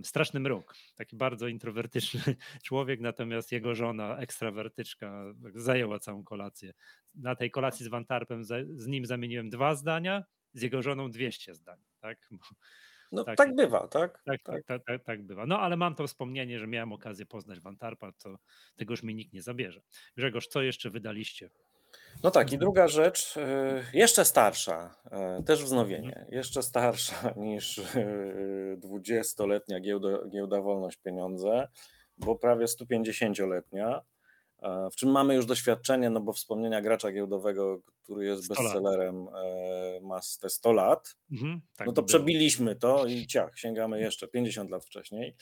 [0.05, 2.20] straszny mruk, taki bardzo introwertyczny
[2.64, 6.72] człowiek, natomiast jego żona, ekstrawertyczka, zajęła całą kolację.
[7.14, 11.55] Na tej kolacji z Van Tarpem z nim zamieniłem dwa zdania, z jego żoną 200
[11.55, 11.79] zdań.
[12.01, 12.31] Tak?
[13.12, 14.22] No tak, tak bywa, tak?
[14.25, 14.64] Tak, tak.
[14.66, 15.05] Tak, tak?
[15.05, 15.46] tak, bywa.
[15.46, 18.38] No ale mam to wspomnienie, że miałem okazję poznać Van Tarpa, to
[18.77, 19.83] tego już mi nikt nie zabierze.
[20.16, 21.51] Grzegorz, co jeszcze wydaliście?
[22.22, 23.40] No tak, i druga rzecz, y,
[23.92, 24.94] jeszcze starsza,
[25.40, 27.81] y, też wznowienie, jeszcze starsza niż
[28.76, 31.68] 20-letnia y, giełda, giełda Wolność Pieniądze,
[32.18, 34.02] bo prawie 150-letnia,
[34.92, 39.26] w czym mamy już doświadczenie, no bo wspomnienia gracza giełdowego, który jest bestsellerem,
[40.02, 44.70] ma te 100 lat, mhm, tak no to przebiliśmy to i ciach, sięgamy jeszcze 50
[44.70, 45.37] lat wcześniej.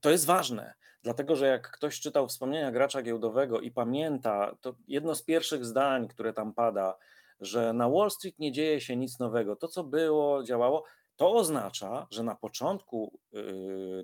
[0.00, 5.14] To jest ważne, dlatego że jak ktoś czytał wspomnienia gracza giełdowego i pamięta, to jedno
[5.14, 6.98] z pierwszych zdań, które tam pada,
[7.40, 9.56] że na Wall Street nie dzieje się nic nowego.
[9.56, 10.84] To, co było, działało,
[11.16, 13.18] to oznacza, że na początku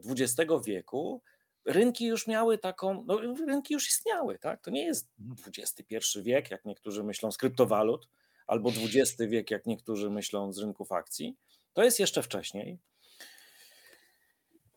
[0.07, 1.23] XX yy, wieku
[1.65, 4.63] rynki już miały taką, no rynki już istniały, tak?
[4.63, 5.11] To nie jest
[5.47, 8.09] XXI wiek, jak niektórzy myślą, z kryptowalut,
[8.47, 11.37] albo XX wiek, jak niektórzy myślą z rynków akcji.
[11.73, 12.79] To jest jeszcze wcześniej.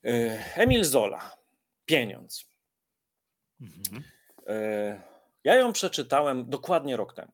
[0.05, 1.42] E, Emil Zola,
[1.85, 2.45] Pieniądz.
[3.61, 4.03] Mhm.
[4.47, 5.01] E,
[5.43, 7.31] ja ją przeczytałem dokładnie rok temu,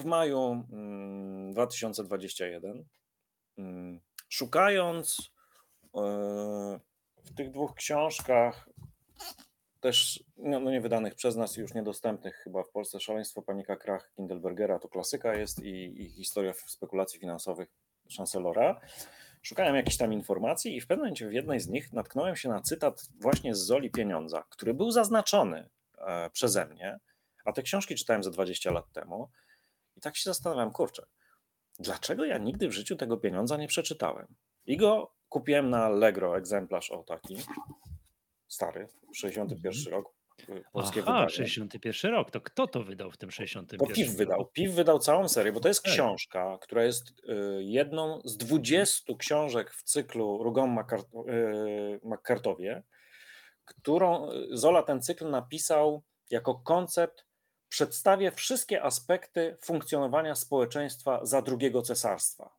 [0.00, 0.64] w maju
[1.52, 2.86] 2021, mm,
[3.58, 5.30] mm, szukając
[5.94, 6.00] e,
[7.24, 8.68] w tych dwóch książkach,
[9.80, 13.76] też no, no nie wydanych przez nas i już niedostępnych chyba w Polsce, Szaleństwo, Panika,
[13.76, 17.68] Krach Kindelbergera, to klasyka jest i, i historia spekulacji finansowych
[18.16, 18.80] Chancelora.
[19.46, 22.60] Szukałem jakichś tam informacji i w pewnym momencie w jednej z nich natknąłem się na
[22.60, 26.98] cytat właśnie z Zoli Pieniądza, który był zaznaczony e, przeze mnie,
[27.44, 29.30] a te książki czytałem za 20 lat temu
[29.96, 31.06] i tak się zastanawiam, kurczę,
[31.78, 34.26] dlaczego ja nigdy w życiu tego pieniądza nie przeczytałem?
[34.66, 37.36] I go kupiłem na Allegro, egzemplarz o taki,
[38.48, 39.94] stary, 61 mhm.
[39.94, 40.14] rok,
[40.72, 41.28] polskie Aha, wydanie.
[41.28, 44.46] 61 rok, to kto to wydał w tym 61 Bo PIW wydał.
[44.46, 49.74] PIW wydał całą serię, bo to jest książka, która jest y, jedną z 20 książek
[49.74, 52.82] w cyklu Rugon y, McCartowie,
[53.64, 57.26] którą Zola ten cykl napisał jako koncept
[57.68, 62.56] przedstawię wszystkie aspekty funkcjonowania społeczeństwa za drugiego cesarstwa.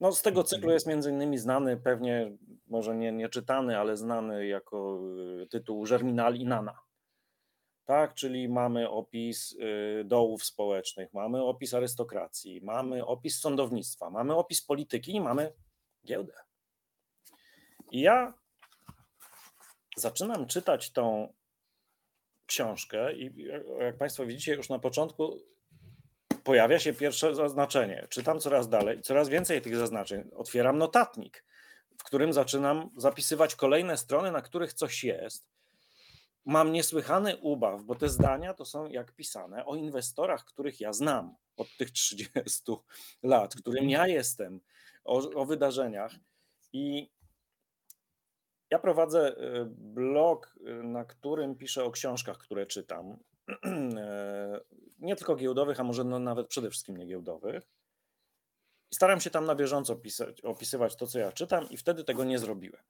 [0.00, 2.36] No, z tego cyklu jest między innymi znany, pewnie
[2.70, 5.00] może nie, nie czytany, ale znany jako
[5.42, 6.78] y, tytuł Germinal i Nana.
[7.84, 14.64] Tak, czyli mamy opis y, dołów społecznych, mamy opis arystokracji, mamy opis sądownictwa, mamy opis
[14.64, 15.52] polityki i mamy
[16.06, 16.34] giełdę.
[17.90, 18.34] I ja
[19.96, 21.32] zaczynam czytać tą
[22.46, 25.38] książkę i jak Państwo widzicie, już na początku
[26.44, 28.06] pojawia się pierwsze zaznaczenie.
[28.10, 30.30] Czytam coraz dalej, coraz więcej tych zaznaczeń.
[30.36, 31.44] Otwieram notatnik,
[31.98, 35.48] w którym zaczynam zapisywać kolejne strony, na których coś jest.
[36.44, 41.34] Mam niesłychany ubaw, bo te zdania to są jak pisane o inwestorach, których ja znam
[41.56, 42.62] od tych 30
[43.22, 44.60] lat, którym ja jestem,
[45.04, 46.12] o, o wydarzeniach.
[46.72, 47.10] I
[48.70, 53.16] ja prowadzę y, blog, y, na którym piszę o książkach, które czytam.
[53.96, 54.60] E,
[54.98, 57.77] nie tylko giełdowych, a może no nawet przede wszystkim niegiełdowych.
[58.92, 62.24] I staram się tam na bieżąco pisać, opisywać to, co ja czytam, i wtedy tego
[62.24, 62.82] nie zrobiłem.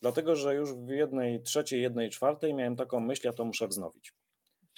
[0.00, 4.12] Dlatego, że już w jednej trzeciej, jednej czwartej miałem taką myśl, ja to muszę wznowić.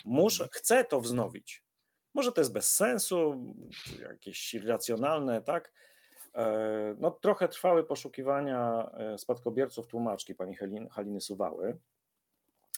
[0.04, 1.62] Muszę, chcę to wznowić.
[2.14, 3.44] Może to jest bez sensu,
[4.10, 5.72] jakieś irracjonalne, tak?
[6.34, 10.56] E, no, trochę trwały poszukiwania e, spadkobierców tłumaczki pani
[10.90, 11.78] Haliny Suwały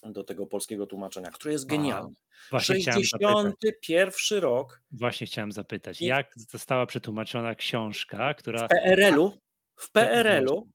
[0.04, 2.14] do tego polskiego tłumaczenia, które jest genialne.
[2.50, 4.82] A, 61 rok.
[4.90, 8.66] Właśnie chciałem zapytać, jak została przetłumaczona książka, która.
[8.66, 9.32] W PRL-u,
[9.76, 10.68] w PRL-u,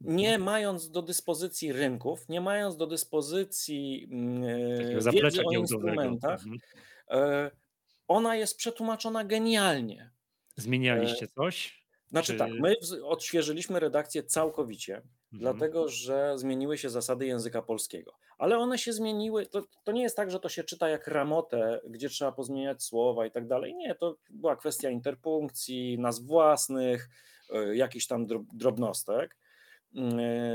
[0.00, 6.58] nie mając do dyspozycji rynków, nie mając do dyspozycji mm, wiedzy o instrumentach, mhm.
[7.10, 7.50] E,
[8.08, 10.10] ona jest przetłumaczona genialnie.
[10.56, 11.85] Zmienialiście coś?
[12.10, 12.38] Znaczy Czy...
[12.38, 15.10] tak, my odświeżyliśmy redakcję całkowicie, mhm.
[15.30, 18.12] dlatego że zmieniły się zasady języka polskiego.
[18.38, 21.80] Ale one się zmieniły, to, to nie jest tak, że to się czyta jak ramotę,
[21.88, 23.74] gdzie trzeba pozmieniać słowa i tak dalej.
[23.74, 27.08] Nie, to była kwestia interpunkcji, nazw własnych,
[27.70, 29.36] y, jakichś tam drobnostek.
[29.94, 30.00] Y,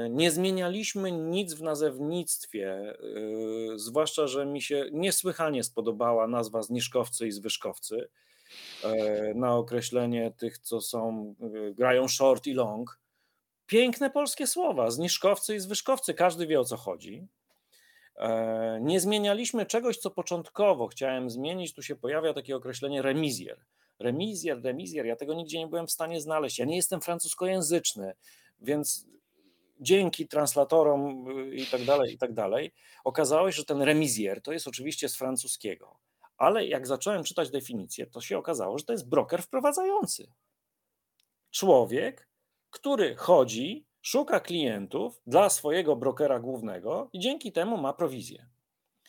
[0.10, 2.94] nie zmienialiśmy nic w nazewnictwie,
[3.74, 8.31] y, zwłaszcza, że mi się niesłychanie spodobała nazwa zniżkowcy i zwyżkowcy E,
[9.36, 11.36] na określenie tych, co są,
[11.70, 13.00] e, grają short i long.
[13.66, 17.28] Piękne polskie słowa, zniżkowcy i zwyżkowcy, każdy wie o co chodzi.
[18.16, 21.74] E, nie zmienialiśmy czegoś, co początkowo chciałem zmienić.
[21.74, 23.66] Tu się pojawia takie określenie remizjer.
[24.00, 26.60] Remizjer, remizjer, ja tego nigdzie nie byłem w stanie znaleźć.
[26.60, 28.14] Ja nie jestem francuskojęzyczny,
[28.62, 29.06] więc
[29.80, 34.68] dzięki translatorom i tak dalej, i tak dalej, okazało się, że ten remizjer to jest
[34.68, 36.00] oczywiście z francuskiego
[36.42, 40.32] ale jak zacząłem czytać definicję, to się okazało, że to jest broker wprowadzający.
[41.52, 42.28] Człowiek,
[42.70, 48.50] który chodzi, szuka klientów dla swojego brokera głównego i dzięki temu ma prowizję.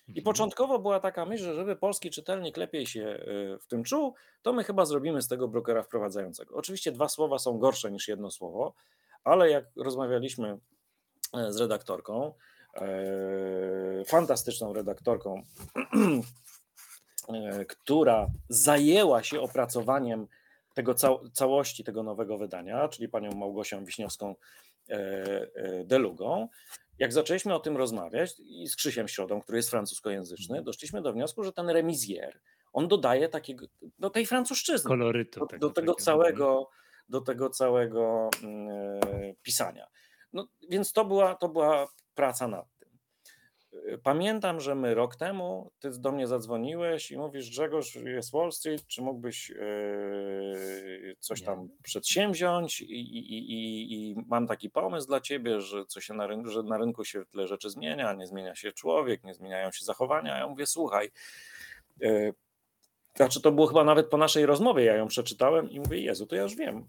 [0.08, 0.24] I mhm.
[0.24, 4.52] początkowo była taka myśl, że żeby polski czytelnik lepiej się y, w tym czuł, to
[4.52, 6.54] my chyba zrobimy z tego brokera wprowadzającego.
[6.54, 8.74] Oczywiście dwa słowa są gorsze niż jedno słowo,
[9.24, 10.58] ale jak rozmawialiśmy
[11.36, 12.34] e, z redaktorką,
[12.74, 15.42] e, fantastyczną redaktorką
[17.68, 20.26] która zajęła się opracowaniem
[20.74, 20.94] tego
[21.32, 24.34] całości tego nowego wydania, czyli panią Małgosią Wiśniowską
[24.88, 24.94] e,
[25.54, 26.48] e, Delugą.
[26.98, 30.64] Jak zaczęliśmy o tym rozmawiać i z Krzysiem Środą, który jest francuskojęzyczny, mhm.
[30.64, 32.40] doszliśmy do wniosku, że ten remizier,
[32.72, 33.66] on dodaje takiego,
[33.98, 36.70] do tej francuszczyzny, kolorytu, do, do tego całego,
[37.08, 39.00] do tego całego mm,
[39.42, 39.86] pisania.
[40.32, 42.71] No, więc to była, to była praca nad.
[44.02, 48.86] Pamiętam, że my rok temu ty do mnie zadzwoniłeś i mówisz, Grzegorz, jest Wall Street,
[48.86, 55.60] czy mógłbyś yy, coś tam przedsięwziąć I, i, i, i, mam taki pomysł dla ciebie,
[55.60, 58.72] że, co się na rynku, że na rynku się tyle rzeczy zmienia, nie zmienia się
[58.72, 60.38] człowiek, nie zmieniają się zachowania.
[60.38, 61.10] Ja mówię, słuchaj,
[62.00, 62.34] yy,
[63.16, 66.36] znaczy to było chyba nawet po naszej rozmowie, ja ją przeczytałem i mówię, Jezu, to
[66.36, 66.88] ja już wiem.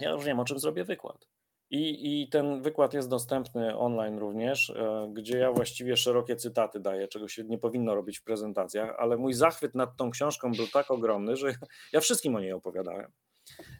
[0.00, 1.37] Ja już wiem, o czym zrobię wykład.
[1.70, 7.08] I, I ten wykład jest dostępny online również, e, gdzie ja właściwie szerokie cytaty daję,
[7.08, 10.90] czego się nie powinno robić w prezentacjach, ale mój zachwyt nad tą książką był tak
[10.90, 11.54] ogromny, że
[11.92, 13.12] ja wszystkim o niej opowiadałem.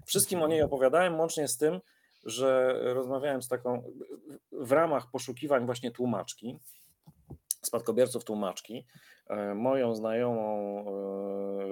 [0.07, 1.81] Wszystkim o niej opowiadałem, łącznie z tym,
[2.25, 3.83] że rozmawiałem z taką
[4.53, 6.59] w ramach poszukiwań właśnie tłumaczki,
[7.63, 8.87] spadkobierców tłumaczki,
[9.27, 10.85] e, moją znajomą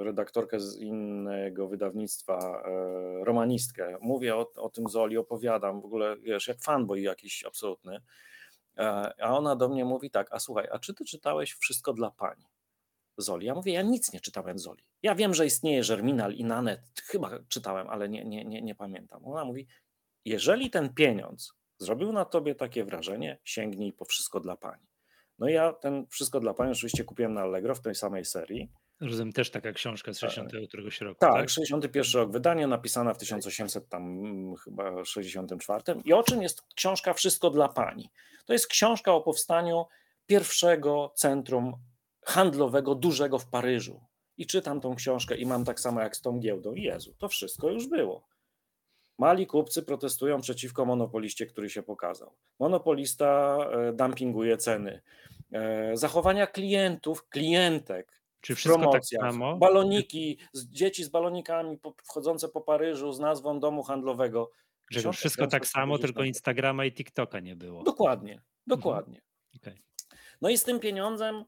[0.01, 3.99] e, redaktorkę z innego wydawnictwa, e, romanistkę.
[4.01, 8.01] Mówię o, o tym Zoli, opowiadam w ogóle, wiesz, jak fanboy jakiś absolutny.
[9.21, 12.45] A ona do mnie mówi tak, a słuchaj, a czy ty czytałeś Wszystko dla Pani?
[13.19, 13.47] Zoli.
[13.47, 14.85] Ja mówię, ja nic nie czytałem Zoli.
[15.03, 19.25] Ja wiem, że istnieje Germinal i Nanet, chyba czytałem, ale nie, nie, nie, nie pamiętam.
[19.25, 19.67] Ona mówi,
[20.25, 24.87] jeżeli ten pieniądz zrobił na tobie takie wrażenie, sięgnij po Wszystko dla Pani.
[25.39, 28.69] No ja ten Wszystko dla Pani oczywiście kupiłem na Allegro w tej samej serii.
[29.01, 30.69] Rozumiem, też taka książka z 60 tak.
[30.69, 31.21] któregoś roku.
[31.21, 35.83] Tak, tak, 61 rok wydania, napisana w 1800 tam mm, chyba 64.
[36.05, 38.11] I o czym jest książka Wszystko dla Pani?
[38.47, 39.85] To jest książka o powstaniu
[40.27, 41.73] pierwszego centrum
[42.25, 44.01] handlowego, dużego w Paryżu.
[44.37, 46.75] I czytam tą książkę i mam tak samo jak z tą giełdą.
[46.75, 48.27] Jezu, to wszystko już było.
[49.19, 52.33] Mali kupcy protestują przeciwko monopoliście, który się pokazał.
[52.59, 55.03] Monopolista e, dumpinguje ceny.
[55.53, 59.57] E, zachowania klientów, klientek, czy wszystko tak samo?
[59.57, 64.51] Baloniki, dzieci z balonikami wchodzące po Paryżu z nazwą domu handlowego.
[64.91, 67.83] Że wszystko tak samo, tylko Instagrama i TikToka nie było.
[67.83, 68.49] Dokładnie, mhm.
[68.67, 69.21] dokładnie.
[69.55, 69.77] Mhm.
[69.77, 70.09] Okay.
[70.41, 71.45] No i z tym pieniądzem,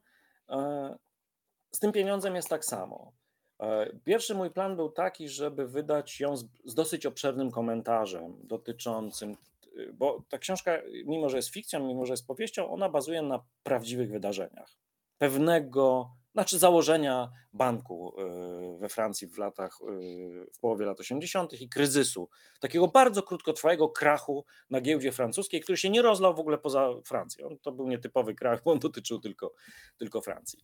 [0.49, 0.95] e,
[1.71, 3.11] z tym pieniądzem jest tak samo.
[3.59, 9.35] E, pierwszy mój plan był taki, żeby wydać ją z, z dosyć obszernym komentarzem dotyczącym,
[9.93, 10.71] bo ta książka,
[11.05, 14.77] mimo że jest fikcją, mimo że jest powieścią, ona bazuje na prawdziwych wydarzeniach.
[15.17, 19.85] Pewnego, znaczy założenia banku e, we Francji w latach, e,
[20.53, 21.61] w połowie lat 80.
[21.61, 26.57] i kryzysu, takiego bardzo krótkotrwałego krachu na giełdzie francuskiej, który się nie rozlał w ogóle
[26.57, 27.57] poza Francją.
[27.61, 29.53] To był nietypowy krach, bo on dotyczył tylko,
[29.97, 30.59] tylko Francji.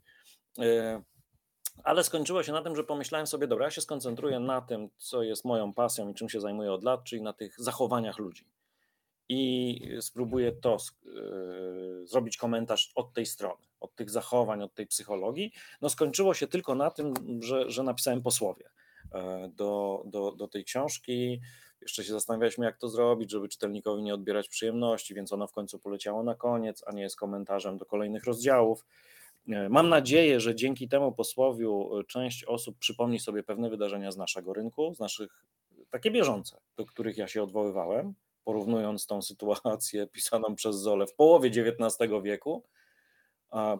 [1.84, 5.24] Ale skończyło się na tym, że pomyślałem sobie, dobra, ja się skoncentruję na tym, co
[5.24, 8.48] jest moją pasją i czym się zajmuję od lat, czyli na tych zachowaniach ludzi.
[9.30, 15.52] I spróbuję to yy, zrobić komentarz od tej strony, od tych zachowań, od tej psychologii.
[15.82, 18.70] No skończyło się tylko na tym, że, że napisałem posłowie
[19.14, 21.42] yy, do, do, do tej książki.
[21.82, 25.80] Jeszcze się zastanawialiśmy, jak to zrobić, żeby czytelnikowi nie odbierać przyjemności, więc ono w końcu
[25.80, 28.86] poleciało na koniec, a nie jest komentarzem do kolejnych rozdziałów.
[29.50, 34.18] E, mam nadzieję, że dzięki temu posłowiu e, część osób przypomni sobie pewne wydarzenia z
[34.18, 35.46] naszego rynku, z naszych
[35.90, 41.50] takie bieżące, do których ja się odwoływałem, porównując tą sytuację pisaną przez Zole w połowie
[41.50, 42.64] XIX wieku,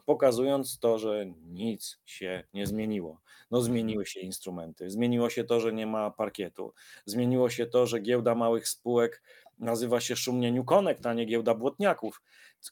[0.06, 3.22] pokazując to, że nic się nie zmieniło.
[3.52, 6.74] No zmieniły się instrumenty, zmieniło się to, że nie ma parkietu,
[7.06, 9.22] zmieniło się to, że giełda małych spółek
[9.60, 12.22] nazywa się szumnie New Connect, a nie giełda błotniaków,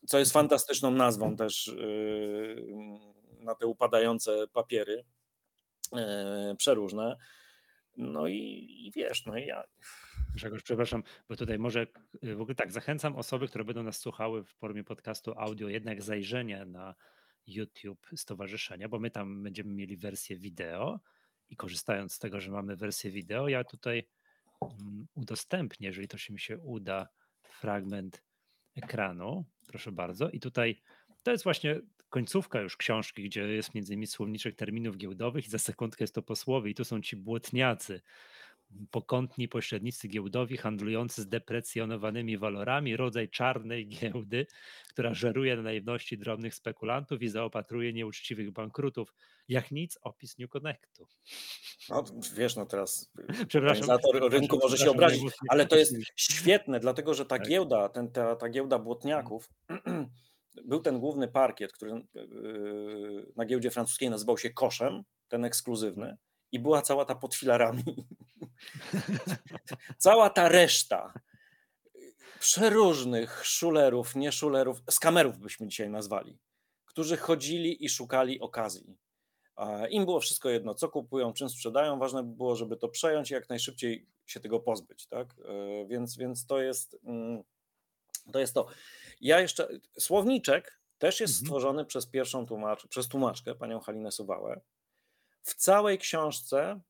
[0.08, 2.66] co jest fantastyczną nazwą też yy,
[3.40, 5.06] na te upadające papiery
[5.92, 7.18] yy, przeróżne.
[7.98, 9.64] No i, i wiesz, no i ja.
[10.36, 11.88] Grzegorz, przepraszam, bo tutaj może
[12.24, 16.66] w ogóle tak, zachęcam osoby, które będą nas słuchały w formie podcastu audio, jednak zajrzenia
[16.66, 16.96] na
[17.48, 21.00] YouTube Stowarzyszenia, bo my tam będziemy mieli wersję wideo
[21.50, 24.08] i korzystając z tego, że mamy wersję wideo, ja tutaj
[25.16, 27.08] udostępnię, jeżeli to się mi się uda,
[27.42, 28.24] fragment
[28.76, 29.46] ekranu.
[29.68, 30.30] Proszę bardzo.
[30.30, 30.82] I tutaj
[31.24, 35.58] to jest właśnie końcówka już książki, gdzie jest między innymi słowniczek terminów giełdowych i za
[35.58, 38.02] sekundkę jest to posłowie i tu są ci błotniacy,
[38.92, 44.48] pokątni pośrednicy giełdowi handlujący z deprecjonowanymi walorami, rodzaj czarnej giełdy,
[44.90, 49.14] która żeruje na naiwności drobnych spekulantów i zaopatruje nieuczciwych bankrutów.
[49.48, 51.08] Jak nic, opis New Connectu.
[51.90, 52.04] No
[52.36, 53.12] wiesz, no teraz
[53.56, 57.48] organizator rynku może się obrazić, ale to jest świetne, dlatego że ta tak.
[57.48, 59.50] giełda, ten, ta, ta giełda błotniaków,
[60.70, 66.18] był ten główny parkiet, który yy, na giełdzie francuskiej nazywał się Koszem, ten ekskluzywny,
[66.52, 67.84] i była cała ta pod filarami.
[69.98, 71.14] cała ta reszta
[72.40, 76.38] przeróżnych szulerów, nie szulerów, skamerów byśmy dzisiaj nazwali,
[76.86, 78.98] którzy chodzili i szukali okazji.
[79.90, 83.50] Im było wszystko jedno, co kupują, czym sprzedają, ważne było, żeby to przejąć i jak
[83.50, 85.08] najszybciej się tego pozbyć.
[85.08, 85.36] Tak?
[85.46, 87.44] E, więc, więc to, jest, mm,
[88.32, 88.68] to jest to.
[89.22, 89.68] Ja jeszcze,
[90.00, 91.46] słowniczek też jest mhm.
[91.46, 94.62] stworzony przez pierwszą tłumacz, przez tłumaczkę, panią Halinę Suwałę.
[95.42, 96.82] W całej książce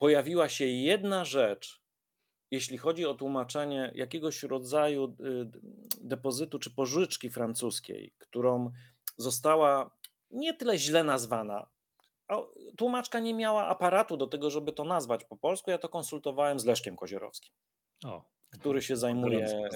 [0.00, 1.82] pojawiła się jedna rzecz,
[2.50, 5.50] jeśli chodzi o tłumaczenie jakiegoś rodzaju y,
[6.00, 8.72] depozytu czy pożyczki francuskiej, którą
[9.16, 9.90] została
[10.30, 11.68] nie tyle źle nazwana,
[12.28, 12.36] a
[12.76, 15.70] tłumaczka nie miała aparatu do tego, żeby to nazwać po polsku.
[15.70, 17.54] Ja to konsultowałem z Leszkiem Kozierowskim.
[18.04, 19.70] O, który się zajmuje, e,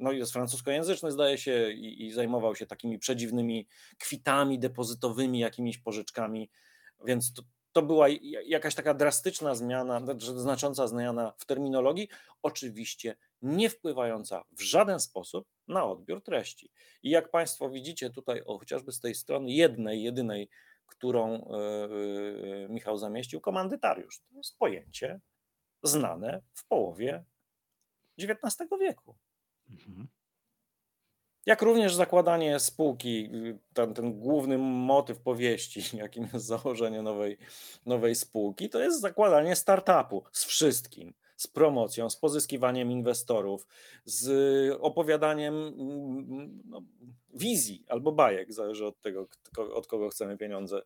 [0.00, 6.50] no jest francuskojęzyczny zdaje się i, i, zajmował się takimi przedziwnymi kwitami depozytowymi, jakimiś pożyczkami,
[7.06, 7.42] więc to,
[7.74, 8.06] to była
[8.44, 12.08] jakaś taka drastyczna zmiana, znacząca zmiana w terminologii,
[12.42, 16.70] oczywiście nie wpływająca w żaden sposób na odbiór treści.
[17.02, 20.48] I jak Państwo widzicie tutaj, o, chociażby z tej strony jednej, jedynej,
[20.86, 25.20] którą yy, Michał zamieścił, komandytariusz, to jest pojęcie
[25.82, 27.24] znane w połowie
[28.18, 29.16] XIX wieku.
[29.70, 30.08] Mhm.
[31.46, 33.30] Jak również zakładanie spółki,
[33.74, 37.38] ten, ten główny motyw powieści, jakim jest założenie nowej,
[37.86, 41.14] nowej spółki, to jest zakładanie startupu z wszystkim.
[41.36, 43.66] Z promocją, z pozyskiwaniem inwestorów,
[44.04, 45.72] z opowiadaniem
[46.64, 46.82] no,
[47.34, 49.28] wizji albo bajek, zależy od tego,
[49.74, 50.82] od kogo chcemy pieniądze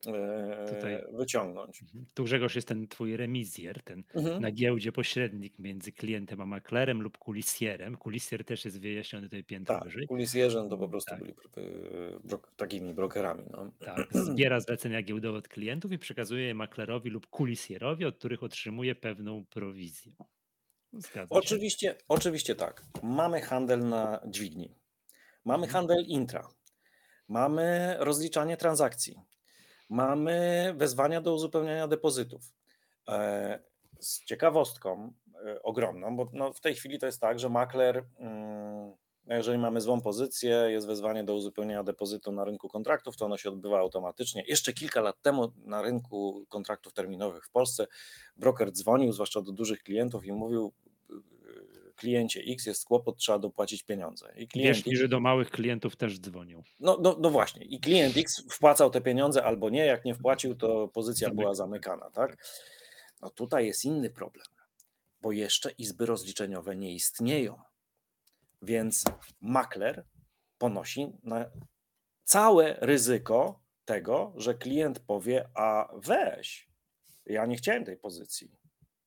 [0.00, 0.94] Tutaj.
[0.94, 1.82] E, wyciągnąć.
[1.82, 2.06] Mhm.
[2.14, 4.42] Tu Grzegorz jest ten twój remizjer, ten mhm.
[4.42, 7.96] na giełdzie pośrednik między klientem a maklerem lub kulisjerem.
[7.96, 10.06] Kulisjer też jest wyjaśniony tutaj piętro tak, wyżej.
[10.06, 11.20] Kulisjerzem to po prostu tak.
[11.20, 11.34] byli
[12.24, 13.44] brok, takimi brokerami.
[13.50, 13.72] No.
[13.78, 18.94] Tak, zbiera zlecenia giełdowe od klientów i przekazuje je maklerowi lub kulisjerowi, od których otrzymuje
[18.94, 20.12] pewną prowizję.
[20.92, 21.96] Zgadza oczywiście, się?
[22.08, 22.84] oczywiście tak.
[23.02, 24.74] Mamy handel na dźwigni.
[25.44, 25.72] Mamy mhm.
[25.72, 26.48] handel intra.
[27.28, 29.14] Mamy rozliczanie transakcji
[29.88, 32.42] mamy wezwania do uzupełniania depozytów.
[33.08, 33.58] E,
[33.98, 35.12] z ciekawostką
[35.46, 38.92] e, ogromną, bo no w tej chwili to jest tak, że makler, mm,
[39.26, 43.48] jeżeli mamy złą pozycję, jest wezwanie do uzupełnienia depozytu na rynku kontraktów, to ono się
[43.48, 44.44] odbywa automatycznie.
[44.46, 47.86] Jeszcze kilka lat temu na rynku kontraktów terminowych w Polsce
[48.36, 50.72] broker dzwonił, zwłaszcza do dużych klientów i mówił,
[51.98, 54.32] kliencie X jest kłopot, trzeba dopłacić pieniądze.
[54.36, 56.62] I klient Wiesz, że do małych klientów też dzwonią.
[56.80, 57.64] No, no, no właśnie.
[57.64, 59.86] I klient X wpłacał te pieniądze albo nie.
[59.86, 62.10] Jak nie wpłacił, to pozycja była zamykana.
[62.10, 62.36] Tak?
[63.22, 64.46] No tutaj jest inny problem,
[65.20, 67.60] bo jeszcze izby rozliczeniowe nie istnieją.
[68.62, 69.04] Więc
[69.40, 70.04] makler
[70.58, 71.12] ponosi
[72.24, 76.68] całe ryzyko tego, że klient powie: A weź,
[77.26, 78.57] ja nie chciałem tej pozycji.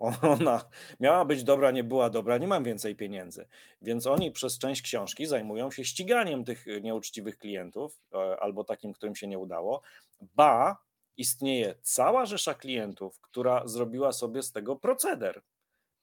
[0.39, 3.47] Ona miała być dobra, nie była dobra, nie mam więcej pieniędzy.
[3.81, 9.15] Więc oni przez część książki zajmują się ściganiem tych nieuczciwych klientów e, albo takim, którym
[9.15, 9.81] się nie udało.
[10.21, 10.77] Ba,
[11.17, 15.41] istnieje cała rzesza klientów, która zrobiła sobie z tego proceder.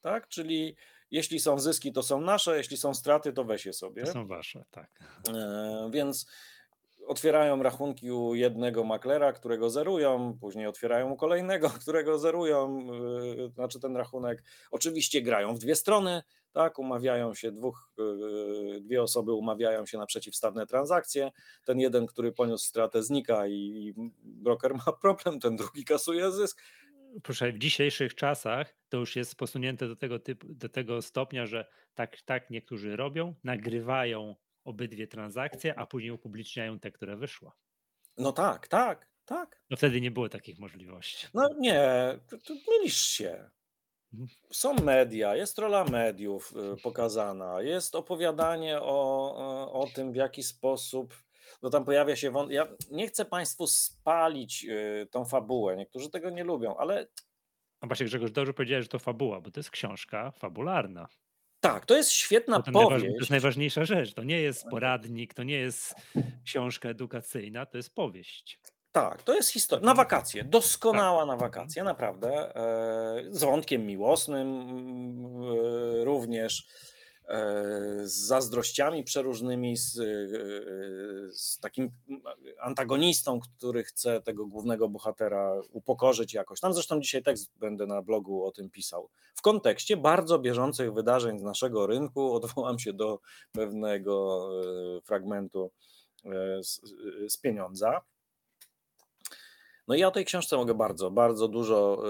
[0.00, 0.28] Tak?
[0.28, 0.76] Czyli
[1.11, 4.04] jeśli są zyski, to są nasze, jeśli są straty, to weź je sobie.
[4.04, 4.90] To są wasze, tak.
[5.28, 6.26] E, więc
[7.09, 12.87] otwierają rachunki u jednego maklera, którego zerują, później otwierają u kolejnego, którego zerują,
[13.37, 14.42] yy, znaczy ten rachunek.
[14.71, 20.07] Oczywiście grają w dwie strony, tak, umawiają się dwóch, yy, dwie osoby umawiają się na
[20.07, 21.31] przeciwstawne transakcje.
[21.64, 26.62] Ten jeden, który poniósł stratę znika i broker ma problem, ten drugi kasuje zysk.
[27.23, 31.66] Proszę, w dzisiejszych czasach to już jest posunięte do tego typu, do tego stopnia, że
[31.94, 34.35] tak, tak niektórzy robią, nagrywają
[34.68, 37.52] obydwie transakcje, a później upubliczniają te, które wyszła.
[38.18, 39.62] No tak, tak, tak.
[39.70, 41.26] No wtedy nie było takich możliwości.
[41.35, 43.50] No nie, tu mylisz się.
[44.50, 51.14] Są media, jest rola mediów y, pokazana, jest opowiadanie o, o tym, w jaki sposób.
[51.62, 52.31] No tam pojawia się.
[52.31, 52.50] Wąt...
[52.50, 55.76] Ja nie chcę Państwu spalić y, tą fabułę.
[55.76, 57.07] Niektórzy tego nie lubią, ale.
[57.81, 61.09] A właśnie Grzegorz, dobrze powiedziałeś, że to fabuła, bo to jest książka fabularna.
[61.61, 63.05] Tak, to jest świetna to powieść.
[63.05, 64.14] To jest najważniejsza rzecz.
[64.14, 65.94] To nie jest poradnik, to nie jest
[66.44, 68.61] książka edukacyjna, to jest powieść.
[68.92, 69.87] Tak, to jest historia.
[69.87, 71.29] Na wakacje, doskonała tak.
[71.29, 72.57] na wakacje, naprawdę.
[72.57, 74.66] E, z wątkiem miłosnym
[76.01, 76.66] e, również.
[77.28, 77.42] E,
[78.04, 80.02] z zazdrościami przeróżnymi, z, e,
[81.32, 81.90] z, takim
[82.60, 86.60] antagonistą, który chce tego głównego bohatera upokorzyć jakoś.
[86.60, 89.08] Tam zresztą dzisiaj tekst będę na blogu o tym pisał.
[89.35, 93.20] W kontekście bardzo bieżących wydarzeń z naszego rynku odwołam się do
[93.52, 94.48] pewnego
[94.96, 95.70] e, fragmentu
[96.62, 96.81] z,
[97.29, 98.00] z pieniądza.
[99.88, 102.02] No i ja o tej książce mogę bardzo, bardzo dużo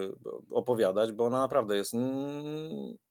[0.00, 0.14] yy,
[0.50, 1.94] opowiadać, bo ona naprawdę jest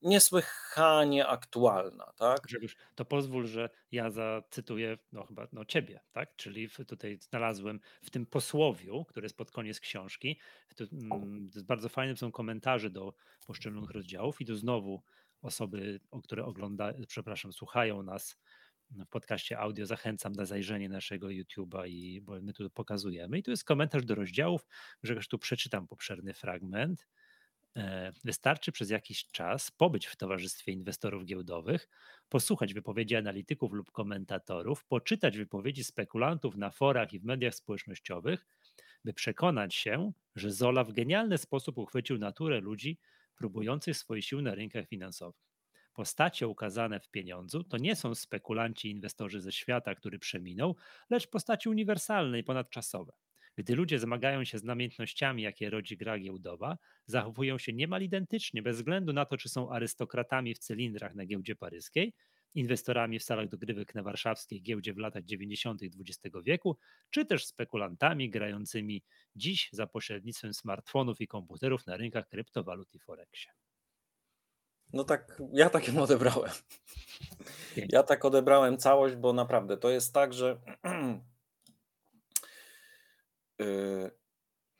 [0.01, 2.47] niesłychanie aktualna, tak?
[2.95, 6.35] To pozwól, że ja zacytuję, no chyba, no ciebie, tak?
[6.35, 10.39] Czyli tutaj znalazłem w tym posłowiu, który jest pod koniec książki,
[10.75, 13.13] to, mm, bardzo fajne są komentarze do
[13.47, 15.01] poszczególnych rozdziałów i tu znowu
[15.41, 18.37] osoby, które oglądają, przepraszam, słuchają nas
[18.91, 23.37] w podcaście audio, zachęcam na zajrzenie naszego YouTube'a, i, bo my tu pokazujemy.
[23.37, 24.67] I tu jest komentarz do rozdziałów,
[25.03, 27.07] Grzegorz, tu przeczytam obszerny fragment.
[27.77, 31.89] E, wystarczy przez jakiś czas pobyć w towarzystwie inwestorów giełdowych,
[32.29, 38.45] posłuchać wypowiedzi analityków lub komentatorów, poczytać wypowiedzi spekulantów na forach i w mediach społecznościowych,
[39.05, 42.99] by przekonać się, że Zola w genialny sposób uchwycił naturę ludzi
[43.35, 45.50] próbujących swoich sił na rynkach finansowych.
[46.01, 50.75] Postacie ukazane w pieniądzu to nie są spekulanci inwestorzy ze świata, który przeminął,
[51.09, 53.13] lecz postaci uniwersalne i ponadczasowe.
[53.55, 58.77] Gdy ludzie zmagają się z namiętnościami, jakie rodzi gra giełdowa, zachowują się niemal identycznie, bez
[58.77, 62.13] względu na to, czy są arystokratami w cylindrach na giełdzie paryskiej,
[62.55, 65.81] inwestorami w salach dogrywek na warszawskiej giełdzie w latach 90.
[65.83, 66.77] XX wieku,
[67.09, 69.03] czy też spekulantami grającymi
[69.35, 73.60] dziś za pośrednictwem smartfonów i komputerów na rynkach kryptowalut i forexie.
[74.93, 76.51] No tak, ja takim odebrałem.
[77.89, 80.57] Ja tak odebrałem całość, bo naprawdę to jest tak, że
[83.61, 84.11] y,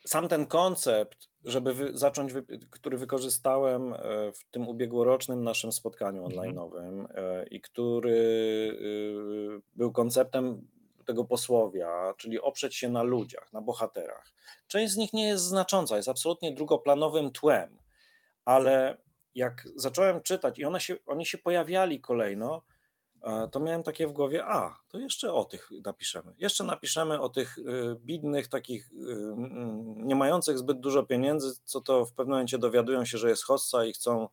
[0.05, 3.97] sam ten koncept, żeby wy, zacząć, wy, który wykorzystałem e,
[4.31, 6.41] w tym ubiegłorocznym naszym spotkaniu mhm.
[6.41, 10.67] online'owym e, i który y, był konceptem
[11.05, 14.33] tego posłowia, czyli oprzeć się na ludziach, na bohaterach.
[14.67, 17.77] Część z nich nie jest znacząca, jest absolutnie drugoplanowym tłem,
[18.45, 18.97] ale
[19.35, 22.61] jak zacząłem czytać i one się, oni się pojawiali kolejno,
[23.51, 26.33] to miałem takie w głowie, a, to jeszcze o tych napiszemy.
[26.37, 27.63] Jeszcze napiszemy o tych y,
[27.99, 28.95] bidnych, takich y,
[29.95, 33.85] nie mających zbyt dużo pieniędzy, co to w pewnym momencie dowiadują się, że jest hossa
[33.85, 34.27] i chcą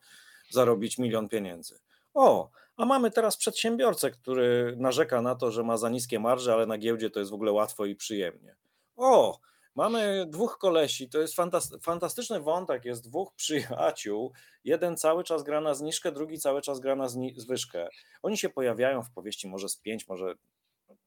[0.51, 1.79] zarobić milion pieniędzy.
[2.15, 6.67] O, a mamy teraz przedsiębiorcę, który narzeka na to, że ma za niskie marże, ale
[6.67, 8.57] na giełdzie to jest w ogóle łatwo i przyjemnie.
[8.97, 9.39] O,
[9.79, 11.37] Mamy dwóch kolesi, to jest
[11.83, 14.33] fantastyczny wątek, jest dwóch przyjaciół,
[14.65, 17.89] jeden cały czas gra na zniżkę, drugi cały czas gra na zwyżkę.
[18.23, 20.35] Oni się pojawiają w powieści może z pięć, może,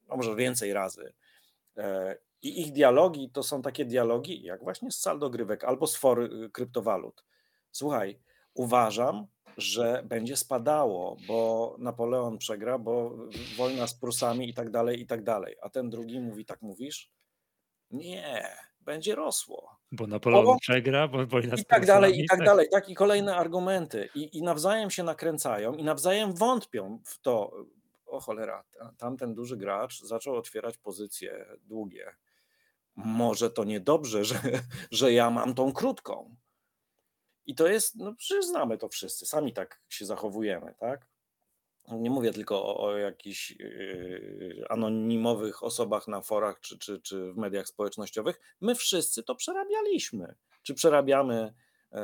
[0.07, 1.13] no może więcej razy.
[1.77, 5.95] E, I ich dialogi to są takie dialogi, jak właśnie z sal dogrywek albo z
[5.95, 7.23] for kryptowalut.
[7.71, 8.19] Słuchaj,
[8.53, 13.17] uważam, że będzie spadało, bo Napoleon przegra, bo
[13.57, 15.55] wojna z Prusami i tak dalej, i tak dalej.
[15.61, 17.11] A ten drugi mówi, tak mówisz?
[17.91, 19.79] Nie, będzie rosło.
[19.91, 22.67] Bo Napoleon bo, przegra, bo wojna I tak dalej, i tak, tak dalej.
[22.71, 24.09] Tak i kolejne argumenty.
[24.15, 27.51] I, I nawzajem się nakręcają i nawzajem wątpią w to.
[28.05, 28.63] O cholera,
[28.97, 32.15] tamten duży gracz zaczął otwierać pozycje długie.
[32.95, 34.39] Może to niedobrze, że,
[34.91, 36.35] że ja mam tą krótką.
[37.45, 41.07] I to jest, no przecież znamy to wszyscy, sami tak się zachowujemy, tak?
[41.99, 47.37] Nie mówię tylko o, o jakichś yy, anonimowych osobach na forach czy, czy, czy w
[47.37, 48.39] mediach społecznościowych.
[48.61, 51.53] My wszyscy to przerabialiśmy, czy przerabiamy
[51.91, 51.99] yy,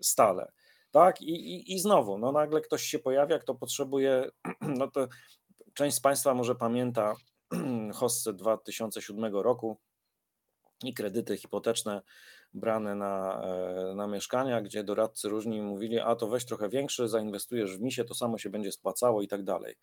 [0.00, 0.52] stale.
[0.90, 4.30] Tak, I, i, i znowu, no nagle ktoś się pojawia, kto potrzebuje,
[4.78, 5.08] no to
[5.74, 7.14] część z Państwa może pamięta
[7.94, 9.78] hossę 2007 roku
[10.84, 12.02] i kredyty hipoteczne
[12.56, 17.76] brane na, e, na mieszkania, gdzie doradcy różni mówili, a to weź trochę większy, zainwestujesz
[17.76, 19.74] w misie, to samo się będzie spłacało i tak dalej.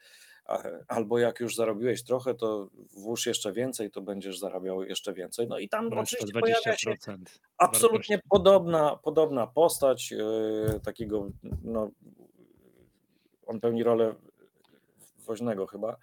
[0.88, 5.48] Albo jak już zarobiłeś trochę, to włóż jeszcze więcej, to będziesz zarabiał jeszcze więcej.
[5.48, 6.40] No i tam no oczywiście 20%.
[6.40, 6.96] pojawia się
[7.58, 11.30] absolutnie podobna, podobna postać yy, takiego,
[11.64, 11.90] no,
[13.46, 14.16] on pełni rolę
[15.26, 15.98] woźnego chyba.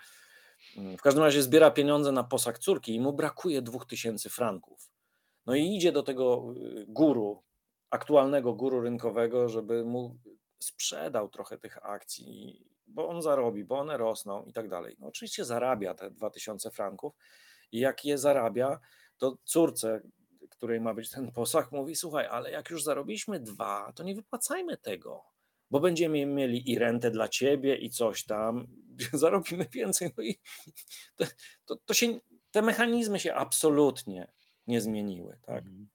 [0.99, 4.90] W każdym razie zbiera pieniądze na posag córki i mu brakuje 2000 franków.
[5.47, 7.43] No i idzie do tego y, guru,
[7.91, 10.19] aktualnego guru rynkowego, żeby mu
[10.59, 14.97] sprzedał trochę tych akcji, bo on zarobi, bo one rosną i tak dalej.
[14.99, 17.13] No oczywiście zarabia te 2000 franków
[17.73, 18.81] i jak je zarabia,
[19.19, 20.01] to córce,
[20.51, 24.77] której ma być ten posag, mówi: Słuchaj, ale jak już zarobiliśmy dwa, to nie wypłacajmy
[24.77, 25.25] tego,
[25.71, 28.67] bo będziemy mieli i rentę dla ciebie, i coś tam,
[29.13, 30.11] zarobimy więcej.
[30.17, 30.41] No i
[31.17, 31.25] to,
[31.65, 32.19] to, to się,
[32.51, 34.33] te mechanizmy się absolutnie
[34.71, 35.39] nie zmieniły.
[35.43, 35.59] Tak?
[35.59, 35.89] Mhm.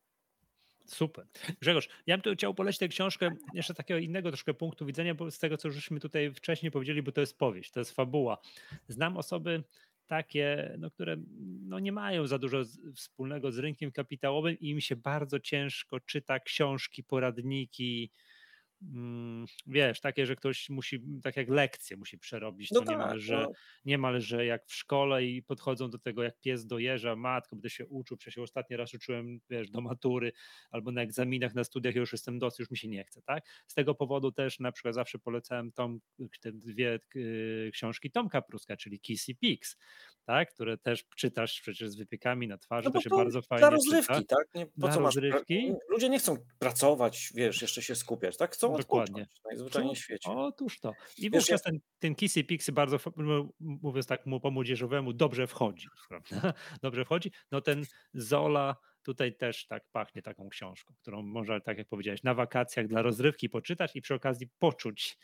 [0.86, 1.26] Super.
[1.61, 5.32] Grzegorz, ja bym tu chciał polecić tę książkę jeszcze takiego innego troszkę punktu widzenia, bo
[5.32, 8.38] z tego, co żeśmy tutaj wcześniej powiedzieli, bo to jest powieść, to jest fabuła.
[8.88, 9.63] Znam osoby
[10.07, 11.17] takie, no, które
[11.61, 12.63] no, nie mają za dużo
[12.95, 18.11] wspólnego z rynkiem kapitałowym i im się bardzo ciężko czyta książki, poradniki,
[19.67, 23.51] wiesz, takie, że ktoś musi, tak jak lekcje musi przerobić, no to tak, niemalże, no.
[23.86, 27.88] niemalże jak w szkole i podchodzą do tego jak pies do jeża, matko, będę się
[27.88, 30.31] uczył, przecież ostatni raz uczyłem, wiesz, do matury
[30.71, 33.43] albo na egzaminach, na studiach, ja już jestem dosyć, już mi się nie chce, tak?
[33.67, 35.99] Z tego powodu też na przykład zawsze polecałem tom,
[36.41, 39.77] te dwie y, książki Tomka Pruska, czyli Kissy Peaks,
[40.25, 40.53] tak?
[40.53, 43.69] Które też czytasz przecież z wypiekami na twarzy, no to się to bardzo fajnie dla
[43.69, 44.36] rozrywki, czyta.
[44.36, 44.47] tak?
[44.55, 45.69] Nie, po dla co rozrywki?
[45.71, 48.53] Masz, ludzie nie chcą pracować, wiesz, jeszcze się skupiać, tak?
[48.53, 49.28] Chcą Dokładnie.
[49.45, 50.32] Najzwyczajniej w świecie.
[50.32, 50.93] Otóż to.
[51.17, 51.71] I Wiesz, wówczas ja...
[51.71, 52.97] ten, ten Kissy Pixy bardzo,
[53.59, 55.88] mówiąc tak mu po młodzieżowemu, dobrze wchodzi.
[56.09, 56.53] Prawda?
[56.82, 57.32] Dobrze wchodzi.
[57.51, 62.34] No ten Zola tutaj też tak pachnie taką książką, którą można, tak jak powiedziałeś, na
[62.34, 65.17] wakacjach dla rozrywki poczytać i przy okazji poczuć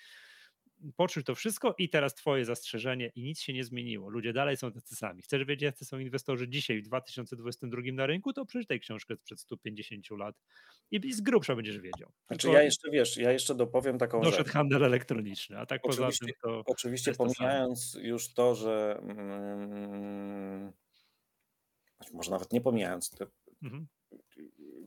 [0.95, 4.09] poczuć to wszystko i teraz twoje zastrzeżenie i nic się nie zmieniło.
[4.09, 5.21] Ludzie dalej są tacy sami.
[5.21, 10.09] Chcesz wiedzieć, jacy są inwestorzy dzisiaj w 2022 na rynku, to przeczytaj książkę sprzed 150
[10.11, 10.35] lat
[10.91, 12.11] i z grubsza będziesz wiedział.
[12.27, 14.53] Znaczy ja jeszcze, wiesz, ja jeszcze dopowiem taką Doszedł rzecz.
[14.53, 20.71] handel elektroniczny, a tak oczywiście, poza tym to Oczywiście pomijając to już to, że mm,
[22.13, 23.25] może nawet nie pomijając, to,
[23.63, 23.87] mhm.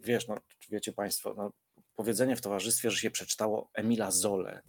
[0.00, 0.36] wiesz, no,
[0.70, 1.50] wiecie Państwo, no,
[1.96, 4.62] powiedzenie w towarzystwie, że się przeczytało Emila Zole,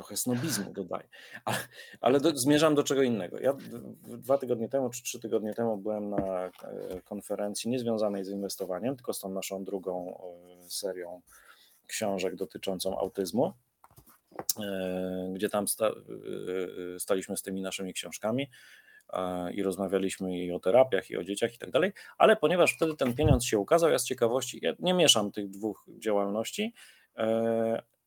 [0.00, 1.08] trochę snobizmu dodaję,
[2.00, 3.40] ale, do, zmierzam do czego innego.
[3.40, 3.56] Ja
[4.02, 6.50] dwa tygodnie temu czy trzy tygodnie temu byłem na e,
[7.04, 10.18] konferencji niezwiązanej z inwestowaniem, tylko z tą naszą drugą
[10.64, 11.20] e, serią
[11.86, 13.52] książek dotyczącą autyzmu,
[14.60, 15.90] e, gdzie tam sta,
[16.98, 18.50] staliśmy z tymi naszymi książkami
[19.54, 23.14] i rozmawialiśmy i o terapiach, i o dzieciach i tak dalej, ale ponieważ wtedy ten
[23.14, 26.74] pieniądz się ukazał, ja z ciekawości, ja nie mieszam tych dwóch działalności,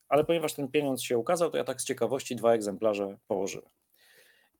[0.08, 3.68] ale ponieważ ten pieniądz się ukazał, to ja tak z ciekawości dwa egzemplarze położyłem.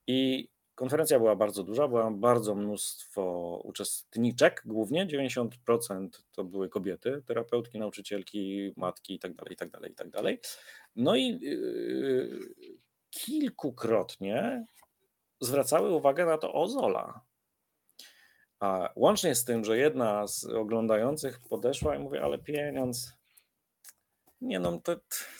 [0.07, 7.79] I konferencja była bardzo duża, było bardzo mnóstwo uczestniczek, głównie 90% to były kobiety, terapeutki,
[7.79, 10.37] nauczycielki, matki itd., itd., itd.
[10.95, 12.39] No i yy,
[13.09, 14.65] kilkukrotnie
[15.41, 17.21] zwracały uwagę na to Ozola.
[18.59, 23.13] A łącznie z tym, że jedna z oglądających podeszła i mówi, ale pieniądz,
[24.41, 24.95] nie no, to,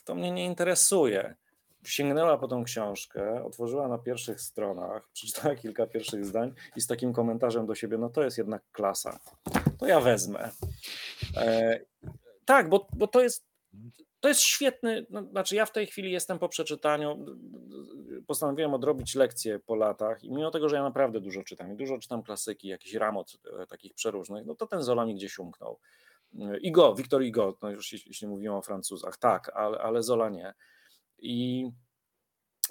[0.05, 1.35] to mnie nie interesuje.
[1.83, 7.13] Sięgnęła po tą książkę, otworzyła na pierwszych stronach, przeczytała kilka pierwszych zdań i z takim
[7.13, 9.19] komentarzem do siebie, no to jest jednak klasa.
[9.79, 10.49] To ja wezmę.
[11.37, 11.79] E,
[12.45, 13.45] tak, bo, bo to jest
[14.25, 17.25] to jest świetny, no, znaczy ja w tej chwili jestem po przeczytaniu,
[18.27, 21.97] postanowiłem odrobić lekcje po latach i mimo tego, że ja naprawdę dużo czytam i dużo
[21.97, 25.79] czytam klasyki, jakiś ramot e, takich przeróżnych, no to ten Zola mi gdzieś umknął.
[26.61, 30.53] Igo, Wiktor Igo, no już jeśli mówimy o Francuzach, tak, ale, ale Zola nie.
[31.17, 31.69] I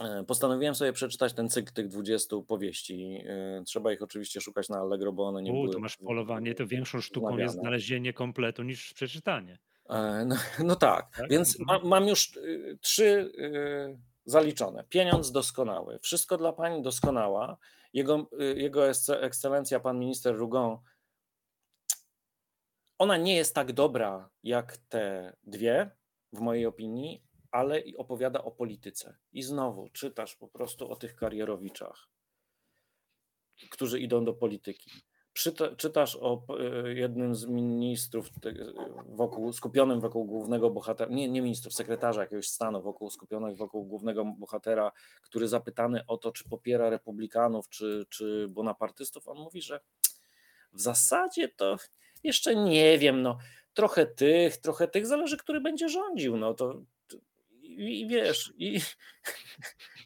[0.01, 3.25] e, postanowiłem sobie przeczytać ten cykl tych 20 powieści.
[3.27, 5.73] E, trzeba ich oczywiście szukać na Allegro, bo one nie U, były...
[5.73, 7.43] to masz polowanie, to większą sztuką zmawiane.
[7.43, 9.59] jest znalezienie kompletu niż przeczytanie.
[9.89, 11.17] E, no, no tak.
[11.17, 11.83] tak, więc mhm.
[11.83, 12.39] ma, mam już
[12.81, 13.33] trzy
[14.25, 14.85] zaliczone.
[14.89, 17.57] Pieniądz doskonały, wszystko dla pani doskonała.
[17.93, 18.89] Jego, jego
[19.21, 20.79] ekscelencja, pan minister Rougon,
[22.99, 25.91] ona nie jest tak dobra jak te dwie,
[26.35, 29.17] w mojej opinii, ale i opowiada o polityce.
[29.33, 32.09] I znowu czytasz po prostu o tych karierowiczach,
[33.71, 34.91] którzy idą do polityki.
[35.33, 38.29] Przyta, czytasz o e, jednym z ministrów
[39.09, 44.25] wokół, skupionym wokół głównego bohatera, nie, nie ministrów, sekretarza jakiegoś stanu, wokół skupionych wokół głównego
[44.25, 44.93] bohatera,
[45.23, 49.81] który zapytany o to, czy popiera republikanów, czy, czy bonapartystów, on mówi, że
[50.73, 51.77] w zasadzie to
[52.25, 53.39] jeszcze nie wiem, no
[53.75, 56.83] trochę tych, trochę tych, zależy, który będzie rządził, no to
[57.63, 58.81] i, i wiesz, i,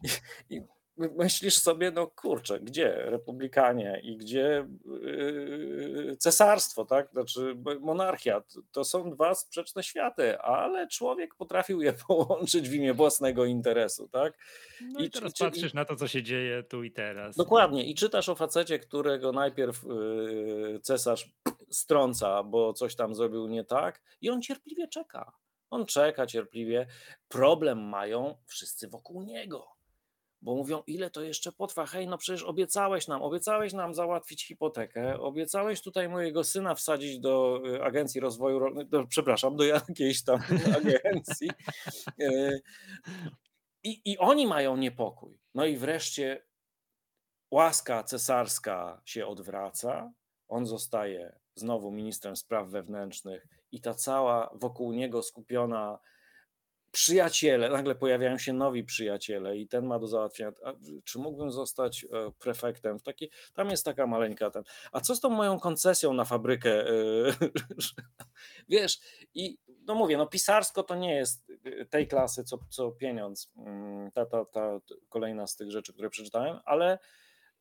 [0.02, 0.62] i, i,
[0.96, 8.42] myślisz sobie, no kurczę, gdzie republikanie i gdzie yy, cesarstwo, tak, znaczy monarchia,
[8.72, 14.38] to są dwa sprzeczne światy, ale człowiek potrafił je połączyć w imię własnego interesu, tak.
[14.80, 17.36] No i, i teraz czy, patrzysz na to, co się dzieje tu i teraz.
[17.36, 21.30] Dokładnie i czytasz o facecie, którego najpierw yy, cesarz
[21.70, 25.32] strąca, bo coś tam zrobił nie tak i on cierpliwie czeka.
[25.70, 26.86] On czeka cierpliwie.
[27.28, 29.78] Problem mają wszyscy wokół niego.
[30.42, 31.86] Bo mówią, ile to jeszcze potrwa?
[31.86, 37.62] Hej, no przecież obiecałeś nam, obiecałeś nam załatwić hipotekę, obiecałeś tutaj mojego syna wsadzić do
[37.66, 40.40] y, Agencji Rozwoju, do, przepraszam, do jakiejś tam
[40.78, 41.50] agencji.
[42.20, 42.60] Y,
[43.82, 45.38] I, I oni mają niepokój.
[45.54, 46.44] No i wreszcie
[47.50, 50.12] łaska cesarska się odwraca,
[50.48, 55.98] on zostaje znowu ministrem spraw wewnętrznych i ta cała wokół niego skupiona
[56.92, 60.72] przyjaciele, nagle pojawiają się nowi przyjaciele i ten ma do załatwienia, a,
[61.04, 65.20] czy mógłbym zostać e, prefektem w taki, tam jest taka maleńka ten, a co z
[65.20, 66.92] tą moją koncesją na fabrykę, e,
[68.68, 68.98] wiesz,
[69.34, 71.52] i no mówię, no pisarsko to nie jest
[71.90, 76.58] tej klasy, co, co pieniądz, mm, ta, ta, ta kolejna z tych rzeczy, które przeczytałem,
[76.64, 76.98] ale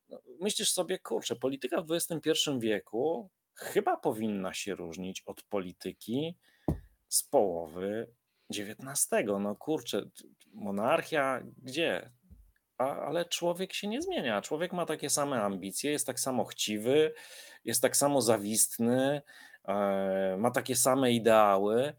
[0.08, 6.36] no, myślisz sobie, kurczę, polityka w XXI wieku chyba powinna się różnić od polityki
[7.08, 8.10] z połowy
[8.50, 9.08] XIX.
[9.40, 10.02] No kurczę,
[10.54, 12.10] monarchia gdzie?
[12.78, 14.42] A, ale człowiek się nie zmienia.
[14.42, 17.14] Człowiek ma takie same ambicje, jest tak samo chciwy,
[17.64, 19.22] jest tak samo zawistny,
[19.64, 21.92] e, ma takie same ideały.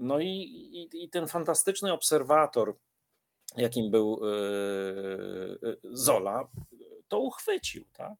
[0.00, 2.76] no i, i, i ten fantastyczny obserwator,
[3.56, 4.20] jakim był
[5.82, 6.48] Zola,
[7.14, 8.14] to uchwycił, tak?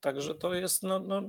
[0.00, 1.22] Także to jest, no, no,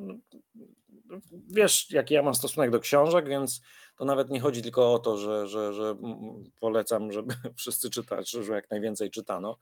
[1.48, 3.62] wiesz, jaki ja mam stosunek do książek, więc
[3.96, 5.96] to nawet nie chodzi tylko o to, że, że, że
[6.60, 9.58] polecam, żeby wszyscy czytać, że jak najwięcej czytano.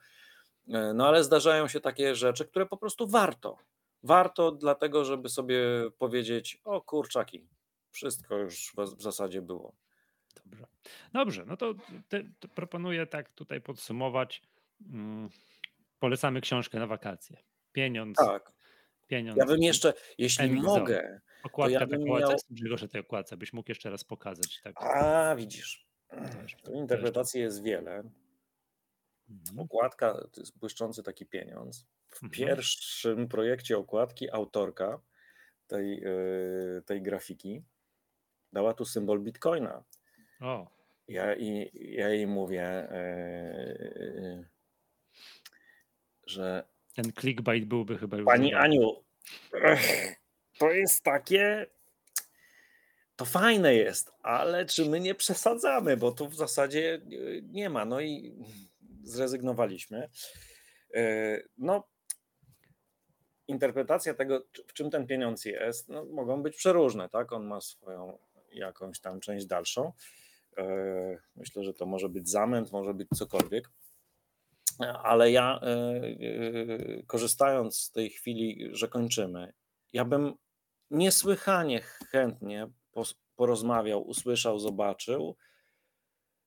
[0.68, 3.58] E, no ale zdarzają się takie rzeczy, które po prostu warto.
[4.04, 5.60] Warto dlatego, żeby sobie
[5.98, 7.48] powiedzieć, o kurczaki,
[7.92, 9.74] wszystko już w zasadzie było.
[10.36, 10.66] Dobrze,
[11.14, 11.74] Dobrze no to,
[12.10, 14.42] te, to proponuję tak tutaj podsumować.
[16.04, 17.38] Polecamy książkę na wakacje.
[17.72, 18.18] Pieniądz.
[18.18, 18.52] Tak.
[19.08, 19.38] Pieniądz.
[19.38, 21.22] Ja bym jeszcze, jeśli mogę.
[21.44, 22.32] Okładka ja bym miał...
[22.50, 24.62] Grzegorz, tej okładce, byś mógł jeszcze raz pokazać.
[24.64, 24.76] Tak.
[24.78, 25.88] A, widzisz.
[26.64, 28.04] Tu interpretacji jest wiele.
[29.30, 29.60] Mhm.
[29.60, 31.86] Okładka to jest błyszczący taki pieniądz.
[32.10, 32.32] W mhm.
[32.32, 35.00] pierwszym projekcie okładki autorka
[35.68, 37.64] tej, e, tej grafiki
[38.54, 39.84] dała tu symbol bitcoina.
[40.42, 40.68] O.
[41.08, 44.53] Ja, i, ja jej mówię, yy,
[46.26, 46.68] że.
[46.96, 48.26] Ten clickbait byłby chyba już.
[48.26, 49.04] Pani Aniu,
[50.60, 51.66] to jest takie.
[53.16, 57.02] To fajne jest, ale czy my nie przesadzamy, bo tu w zasadzie
[57.44, 57.86] nie ma.
[57.86, 58.36] No i
[59.04, 60.10] zrezygnowaliśmy.
[61.58, 61.88] No,
[63.48, 67.32] interpretacja tego, w czym ten pieniądz jest, no, mogą być przeróżne, tak?
[67.34, 68.18] On ma swoją
[68.52, 69.94] jakąś tam część dalszą.
[70.58, 70.66] E,
[71.36, 73.70] myślę, że to może być zamęt, może być cokolwiek.
[75.04, 79.54] Ale ja, e, e, korzystając z tej chwili, że kończymy,
[79.94, 80.34] ja bym
[80.92, 82.68] niesłychanie chętnie
[83.36, 85.36] porozmawiał, usłyszał, zobaczył.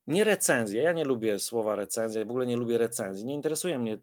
[0.06, 3.24] Nie recenzję, ja nie lubię słowa recenzja, w ogóle nie lubię recenzji.
[3.24, 3.98] Nie interesuje mnie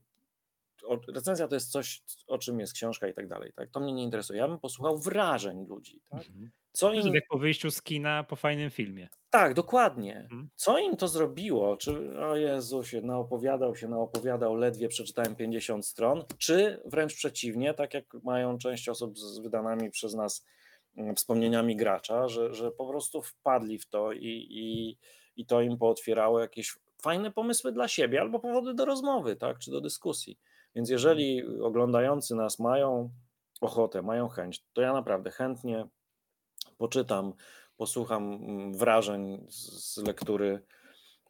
[1.07, 3.53] recenzja to jest coś, o czym jest książka i tak dalej.
[3.55, 3.69] Tak?
[3.69, 4.39] To mnie nie interesuje.
[4.39, 6.01] Ja bym posłuchał wrażeń ludzi.
[6.09, 6.28] Tak?
[6.28, 6.51] Mhm.
[6.74, 7.15] Co im...
[7.15, 9.09] Jak po wyjściu z kina po fajnym filmie.
[9.30, 10.17] Tak, dokładnie.
[10.17, 10.49] Mhm.
[10.55, 11.78] Co im to zrobiło?
[11.78, 18.05] Czy, o Jezusie, naopowiadał się, naopowiadał, ledwie przeczytałem 50 stron, czy wręcz przeciwnie, tak jak
[18.24, 20.45] mają część osób z wydanymi przez nas
[20.97, 24.97] mm, wspomnieniami gracza, że, że po prostu wpadli w to i, i,
[25.36, 29.71] i to im pootwierało jakieś fajne pomysły dla siebie albo powody do rozmowy, tak, czy
[29.71, 30.39] do dyskusji.
[30.76, 33.09] Więc jeżeli oglądający nas mają
[33.61, 35.88] ochotę, mają chęć, to ja naprawdę chętnie
[36.84, 37.34] poczytam,
[37.77, 40.59] posłucham mm, wrażeń z lektury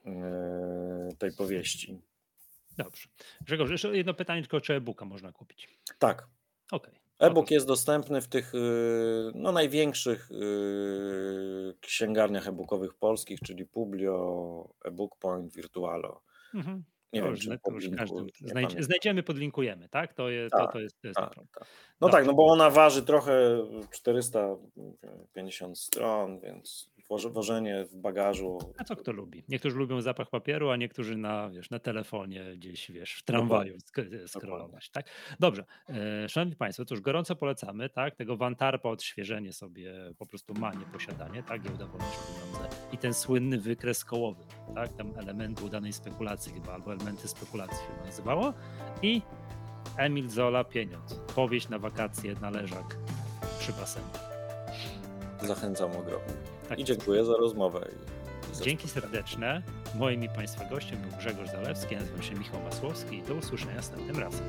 [0.05, 2.01] e, tej powieści.
[2.77, 3.09] Dobrze.
[3.41, 5.67] Grzegorz, jeszcze jedno pytanie, tylko czy e-booka można kupić?
[5.99, 6.27] Tak.
[6.71, 6.93] Okej.
[6.93, 7.29] Okay.
[7.29, 15.17] E-book jest dostępny w tych y, no, największych y, księgarniach e-bookowych polskich, czyli Publio, eBook
[15.19, 16.21] Point, Virtualo.
[16.53, 16.83] Mhm.
[17.13, 20.13] Nie wiem, czy to już każdy znajdzie, znajdziemy, podlinkujemy, tak?
[20.13, 21.67] To, je, tak, to, to jest, to jest tak, tak.
[22.01, 28.57] No tak, no bo ona waży trochę 450 stron, więc wożenie w bagażu.
[28.77, 29.43] A co kto lubi?
[29.49, 33.77] Niektórzy lubią zapach papieru, a niektórzy na, wiesz, na telefonie gdzieś, wiesz, w tramwaju
[34.27, 35.05] scrollować, tak?
[35.39, 35.65] Dobrze.
[35.89, 38.15] E, szanowni Państwo, to już gorąco polecamy, tak?
[38.15, 41.61] Tego Wantarpa odświeżenie sobie, po prostu ma nieposiadanie, tak?
[41.61, 44.43] Giełda wolności pieniądze i ten słynny wykres kołowy,
[44.75, 44.93] tak?
[44.93, 48.53] Tam elementy udanej spekulacji chyba, albo elementy spekulacji się nazywało
[49.01, 49.21] i
[49.97, 51.15] Emil Zola Pieniądz.
[51.35, 52.97] Powieść na wakacje na leżak
[53.59, 54.05] przy basenie.
[55.41, 56.52] Zachęcam ogromnie.
[56.69, 57.89] Tak I dziękuję za rozmowę.
[58.61, 59.61] Dzięki serdeczne.
[59.95, 64.19] Moim i Państwa gościem był Grzegorz Zalewski, nazywam się Michał Masłowski i do usłyszenia następnym
[64.19, 64.45] razem.